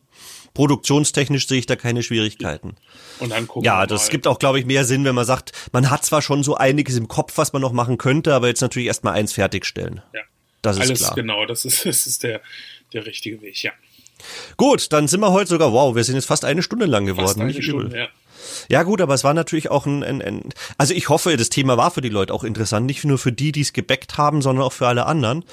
[0.52, 2.74] produktionstechnisch sehe ich da keine Schwierigkeiten.
[3.20, 5.90] Und dann gucken Ja, das gibt auch, glaube ich, mehr Sinn, wenn man sagt, man
[5.90, 8.88] hat zwar schon so einiges im Kopf, was man noch machen könnte, aber jetzt natürlich
[8.88, 10.02] erstmal eins fertigstellen.
[10.12, 10.22] ja.
[10.62, 11.14] Das ist alles klar.
[11.14, 11.46] genau.
[11.46, 12.40] Das ist, das ist der,
[12.92, 13.62] der richtige Weg.
[13.62, 13.70] Ja.
[14.56, 17.26] Gut, dann sind wir heute sogar, wow, wir sind jetzt fast eine Stunde lang geworden.
[17.26, 17.62] Fast eine.
[17.62, 18.08] Stunde, ja.
[18.68, 20.42] Ja gut, aber es war natürlich auch ein, ein, ein,
[20.78, 23.52] also ich hoffe, das Thema war für die Leute auch interessant, nicht nur für die,
[23.52, 25.44] die es gebackt haben, sondern auch für alle anderen.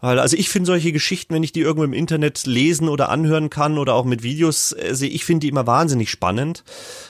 [0.00, 3.50] Weil, also ich finde solche Geschichten, wenn ich die irgendwo im Internet lesen oder anhören
[3.50, 6.64] kann oder auch mit Videos äh, sehe, ich finde die immer wahnsinnig spannend,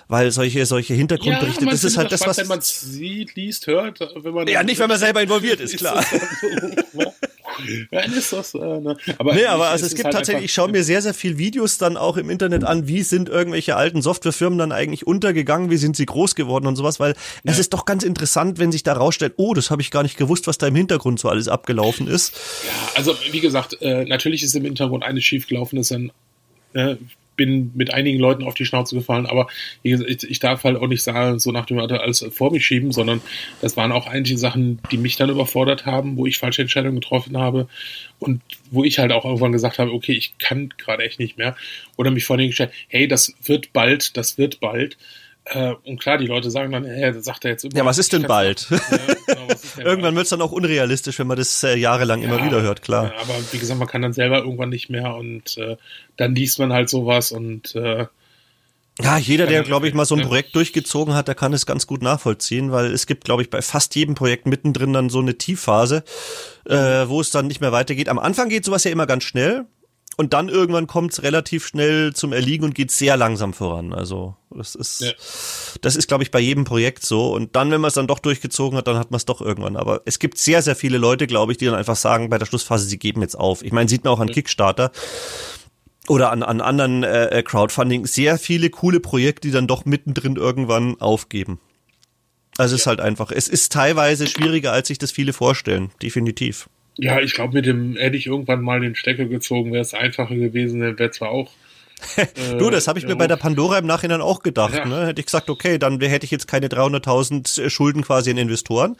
[0.09, 2.39] weil solche, solche Hintergrundberichte, Ja, das ist halt das, was...
[2.39, 5.97] Wenn man sieht, liest, hört, wenn man Ja, nicht, wenn man selber involviert ist, klar.
[5.97, 6.07] das
[7.65, 7.89] ne?
[7.91, 8.97] ja, ist das, äh, ne?
[9.19, 11.39] aber, Nee, aber also es ist gibt halt tatsächlich, ich schaue mir sehr, sehr viel
[11.39, 15.77] Videos dann auch im Internet an, wie sind irgendwelche alten Softwarefirmen dann eigentlich untergegangen, wie
[15.77, 18.93] sind sie groß geworden und sowas, weil es ist doch ganz interessant, wenn sich da
[18.93, 22.07] rausstellt, oh, das habe ich gar nicht gewusst, was da im Hintergrund so alles abgelaufen
[22.09, 22.35] ist.
[22.67, 26.13] Ja, also wie gesagt, äh, natürlich ist im Hintergrund eines schiefgelaufen, ist dann
[26.75, 26.97] äh,
[27.37, 29.49] bin mit einigen Leuten auf die Schnauze gefallen, aber
[29.83, 33.21] ich, darf halt auch nicht sagen, so nach dem Motto alles vor mich schieben, sondern
[33.61, 37.39] das waren auch einige Sachen, die mich dann überfordert haben, wo ich falsche Entscheidungen getroffen
[37.39, 37.69] habe
[38.19, 41.57] und wo ich halt auch irgendwann gesagt habe, okay, ich kann gerade echt nicht mehr
[41.97, 44.97] oder mich vor den gestellt, hey, das wird bald, das wird bald.
[45.47, 47.77] Äh, und klar, die Leute sagen dann, hey, das sagt er jetzt immer.
[47.77, 48.69] Ja, was ist denn bald?
[48.71, 48.77] Ja,
[49.27, 52.39] genau, ist denn Irgendwann wird es dann auch unrealistisch, wenn man das äh, jahrelang immer
[52.39, 53.13] Ja, wieder hört, klar.
[53.13, 55.77] ja, Aber wie gesagt, man kann dann selber irgendwann nicht mehr und äh,
[56.17, 58.07] dann liest man halt sowas und äh,
[59.03, 60.23] Ja, jeder, der, glaube ich, mal so ein.
[60.23, 63.61] Projekt durchgezogen hat, der kann es ganz gut nachvollziehen, weil es gibt, glaube ich, bei
[63.61, 66.05] fast jedem Projekt mittendrin dann so eine Tiefphase,
[66.65, 66.75] äh,
[67.09, 68.09] wo es dann nicht mehr weitergeht.
[68.09, 69.67] Am Anfang geht sowas ja immer ganz schnell
[70.17, 73.93] und dann irgendwann kommt es relativ schnell zum Erliegen und geht sehr langsam voran.
[73.93, 75.13] Also das ist, Ja.
[75.81, 77.33] das ist, glaube ich, bei jedem Projekt so.
[77.33, 79.77] Und dann, wenn man es dann doch durchgezogen hat, dann hat man es doch irgendwann.
[79.77, 82.47] Aber es gibt sehr, sehr viele Leute, glaube ich, die dann einfach sagen bei der
[82.47, 83.63] Schlussphase, sie geben jetzt auf.
[83.63, 84.93] Ich meine, sieht man auch an Kickstarter
[86.09, 91.01] oder an, an anderen äh, Crowdfunding sehr viele coole Projekte, die dann doch mittendrin irgendwann
[91.01, 91.59] aufgeben.
[92.57, 96.69] Also es ist halt einfach, es ist teilweise schwieriger, als sich das viele vorstellen, definitiv.
[96.97, 100.35] Ja, ich glaube, mit dem hätte ich irgendwann mal den Stecker gezogen, wäre es einfacher
[100.37, 101.53] gewesen, wäre zwar auch.
[102.17, 102.27] Äh,
[102.59, 104.75] Du, das habe ich mir ja, bei der Pandora im Nachhinein auch gedacht.
[104.75, 104.85] Ja.
[104.85, 105.07] Ne?
[105.07, 108.97] Hätte ich gesagt, okay, dann hätte ich jetzt keine 300.000 Schulden quasi an Investoren,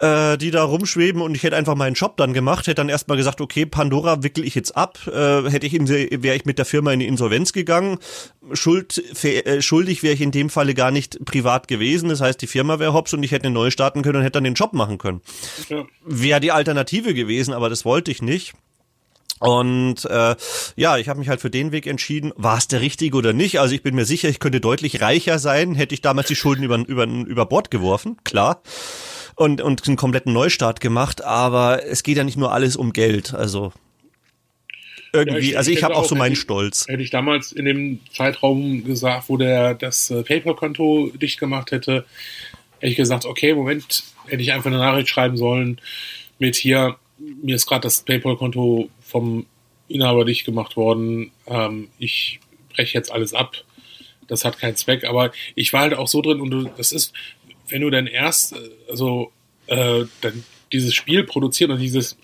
[0.00, 3.16] äh, die da rumschweben und ich hätte einfach meinen Job dann gemacht, hätte dann erstmal
[3.16, 6.64] gesagt, okay, Pandora wickel ich jetzt ab, äh, hätte ich in, wäre ich mit der
[6.64, 7.98] Firma in die Insolvenz gegangen,
[8.52, 12.46] Schuld, äh, schuldig wäre ich in dem Falle gar nicht privat gewesen, das heißt, die
[12.46, 14.72] Firma wäre hops und ich hätte eine neue starten können und hätte dann den Job
[14.72, 15.20] machen können
[15.68, 15.84] Ja.
[16.04, 18.54] wäre die Alternative gewesen, aber das wollte ich nicht.
[19.40, 20.36] Und äh,
[20.76, 22.32] ja, ich habe mich halt für den Weg entschieden.
[22.36, 23.58] War es der richtige oder nicht?
[23.58, 26.62] Also ich bin mir sicher, ich könnte deutlich reicher sein, hätte ich damals die Schulden
[26.62, 28.62] über, über, über Bord geworfen, klar.
[29.36, 33.32] Und, und einen kompletten Neustart gemacht, aber es geht ja nicht nur alles um Geld.
[33.32, 33.72] Also
[35.12, 36.86] irgendwie, Ja, ich- also ich ich habe auch so meinen hätte Stolz.
[36.86, 42.04] Hätte ich damals in dem Zeitraum gesagt, wo der das äh, PayPal-Konto dicht gemacht hätte,
[42.78, 45.80] hätte ich gesagt, okay, Moment, hätte ich einfach eine Nachricht schreiben sollen
[46.38, 49.46] mit hier, mir ist gerade das PayPal-Konto vom
[49.88, 52.40] Inhaber dicht gemacht worden, ähm, ich
[52.74, 53.56] breche jetzt alles ab,
[54.26, 57.12] das hat keinen Zweck, aber ich war halt auch so drin und du, das ist,
[57.68, 59.32] wenn du dann erst, äh, also
[59.66, 62.16] äh, dann dieses Spiel produziert und dieses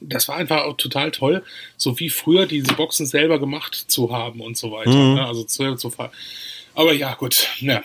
[0.00, 1.42] das war einfach auch total toll,
[1.76, 4.90] so wie früher diese Boxen selber gemacht zu haben und so weiter.
[4.90, 5.14] Mhm.
[5.14, 5.26] Ne?
[5.26, 5.92] Also zu, zu
[6.74, 7.82] Aber ja, gut, ja.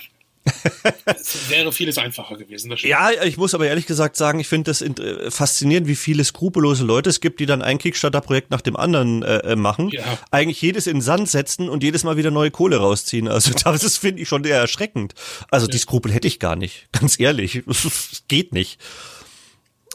[1.06, 2.74] Es wäre vieles einfacher gewesen.
[2.82, 6.84] Ja, ich muss aber ehrlich gesagt sagen, ich finde das äh, faszinierend, wie viele skrupellose
[6.84, 9.90] Leute es gibt, die dann ein Kickstarter-Projekt nach dem anderen äh, äh, machen.
[9.90, 10.04] Ja.
[10.32, 13.28] Eigentlich jedes in den Sand setzen und jedes Mal wieder neue Kohle rausziehen.
[13.28, 15.14] Also das finde ich, schon eher erschreckend.
[15.50, 17.64] Also die Skrupel hätte ich gar nicht, ganz ehrlich.
[18.28, 18.80] Geht nicht.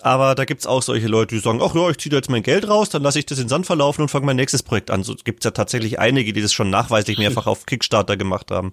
[0.00, 2.44] Aber da gibt's auch solche Leute, die sagen, ach ja, ich ziehe da jetzt mein
[2.44, 5.02] Geld raus, dann lasse ich das in Sand verlaufen und fange mein nächstes Projekt an.
[5.02, 8.72] So gibt's ja tatsächlich einige, die das schon nachweislich mehrfach auf Kickstarter gemacht haben.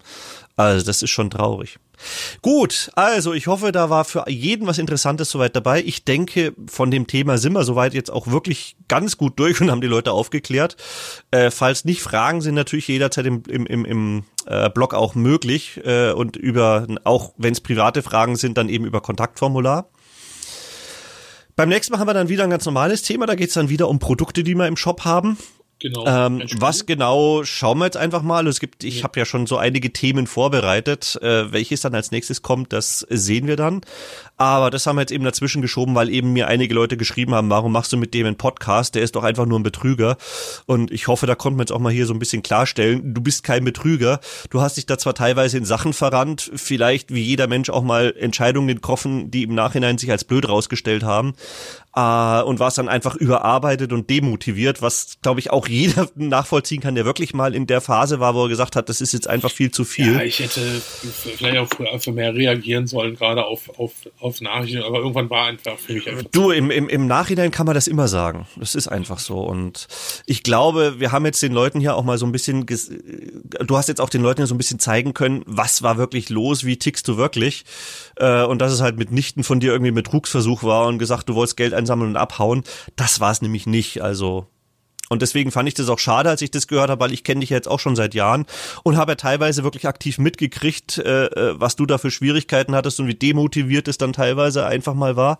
[0.58, 1.78] Also das ist schon traurig.
[2.42, 5.82] Gut, also ich hoffe, da war für jeden was Interessantes soweit dabei.
[5.82, 9.72] Ich denke, von dem Thema sind wir soweit jetzt auch wirklich ganz gut durch und
[9.72, 10.78] haben die Leute aufgeklärt.
[11.32, 15.82] Äh, falls nicht, Fragen sind natürlich jederzeit im, im, im, im äh, Blog auch möglich
[15.84, 19.90] äh, und über, auch wenn es private Fragen sind, dann eben über Kontaktformular.
[21.58, 23.26] Beim nächsten Mal haben wir dann wieder ein ganz normales Thema.
[23.26, 25.38] Da geht's dann wieder um Produkte, die wir im Shop haben.
[25.80, 26.06] Genau.
[26.08, 28.48] Ähm, was genau schauen wir jetzt einfach mal.
[28.48, 31.20] Es gibt, ich habe ja schon so einige Themen vorbereitet.
[31.22, 33.82] Äh, welches dann als nächstes kommt, das sehen wir dann.
[34.38, 37.50] Aber das haben wir jetzt eben dazwischen geschoben, weil eben mir einige Leute geschrieben haben,
[37.50, 38.96] warum machst du mit dem einen Podcast?
[38.96, 40.18] Der ist doch einfach nur ein Betrüger.
[40.66, 43.14] Und ich hoffe, da konnten wir jetzt auch mal hier so ein bisschen klarstellen.
[43.14, 44.20] Du bist kein Betrüger.
[44.50, 48.14] Du hast dich da zwar teilweise in Sachen verrannt, vielleicht wie jeder Mensch auch mal
[48.18, 51.34] Entscheidungen getroffen, die im Nachhinein sich als blöd rausgestellt haben.
[51.96, 56.82] Äh, und war es dann einfach überarbeitet und demotiviert, was glaube ich auch jeder nachvollziehen
[56.82, 59.30] kann, der wirklich mal in der Phase war, wo er gesagt hat, das ist jetzt
[59.30, 60.14] einfach viel zu viel.
[60.14, 60.62] Ja, ich hätte
[61.38, 65.46] vielleicht auch früher für mehr reagieren sollen, gerade auf, auf, auf Nachrichten, aber irgendwann war
[65.46, 66.26] einfach für mich einfach.
[66.32, 68.46] Du, im, im, im Nachhinein kann man das immer sagen.
[68.58, 69.40] Das ist einfach so.
[69.40, 69.88] Und
[70.26, 73.88] ich glaube, wir haben jetzt den Leuten hier auch mal so ein bisschen, du hast
[73.88, 76.78] jetzt auch den Leuten hier so ein bisschen zeigen können, was war wirklich los, wie
[76.78, 77.64] tickst du wirklich.
[78.18, 81.56] Äh, und dass es halt mitnichten von dir irgendwie Betrugsversuch war und gesagt, du wolltest
[81.56, 82.64] Geld einsammeln und abhauen.
[82.96, 84.02] Das war es nämlich nicht.
[84.02, 84.48] Also
[85.10, 87.42] und deswegen fand ich das auch schade, als ich das gehört habe, weil ich kenne
[87.42, 88.46] dich jetzt auch schon seit Jahren
[88.84, 93.00] und habe ja teilweise wirklich aktiv mitgekriegt, äh, äh, was du da für Schwierigkeiten hattest
[93.00, 95.38] und wie demotiviert es dann teilweise einfach mal war.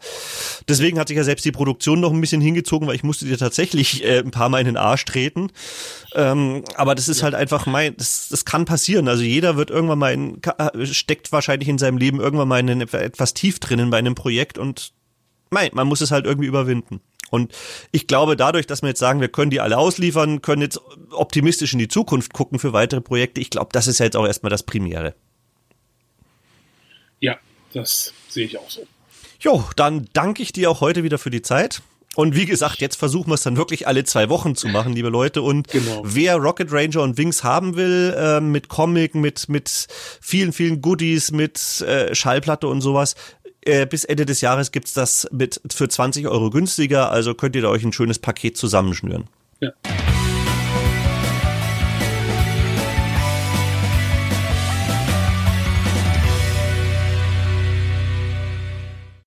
[0.68, 3.40] Deswegen hat sich ja selbst die Produktion noch ein bisschen hingezogen, weil ich musste dir
[3.40, 5.50] tatsächlich äh, ein paar Mal in den Arsch treten.
[6.14, 7.24] Ähm, aber das ist ja.
[7.24, 9.08] halt einfach mein, das, das kann passieren.
[9.08, 10.42] Also jeder wird irgendwann mal in,
[10.86, 14.94] steckt wahrscheinlich in seinem Leben irgendwann mal in etwas tief drinnen bei einem Projekt und
[15.50, 17.02] mein, man muss es halt irgendwie überwinden.
[17.32, 17.54] Und
[17.92, 20.80] ich glaube, dadurch, dass wir jetzt sagen, wir können die alle ausliefern, können jetzt
[21.12, 24.26] optimistisch in die Zukunft gucken für weitere Projekte, ich glaube, das ist ja jetzt auch
[24.26, 25.16] erstmal das Primäre.
[27.20, 27.38] Ja,
[27.74, 28.86] das sehe ich auch so.
[29.40, 31.82] Jo, dann danke ich dir auch heute wieder für die Zeit.
[32.16, 35.10] Und wie gesagt, jetzt versuchen wir es dann wirklich alle zwei Wochen zu machen, liebe
[35.10, 35.42] Leute.
[35.42, 36.02] Und genau.
[36.06, 39.88] wer Rocket Ranger und Wings haben will, äh, mit Comic, mit, mit
[40.22, 43.16] vielen, vielen Goodies, mit äh, Schallplatte und sowas,
[43.66, 47.62] äh, bis Ende des Jahres gibt's das mit für 20 Euro günstiger, also könnt ihr
[47.62, 49.26] da euch ein schönes Paket zusammenschnüren.
[49.60, 49.72] Ja.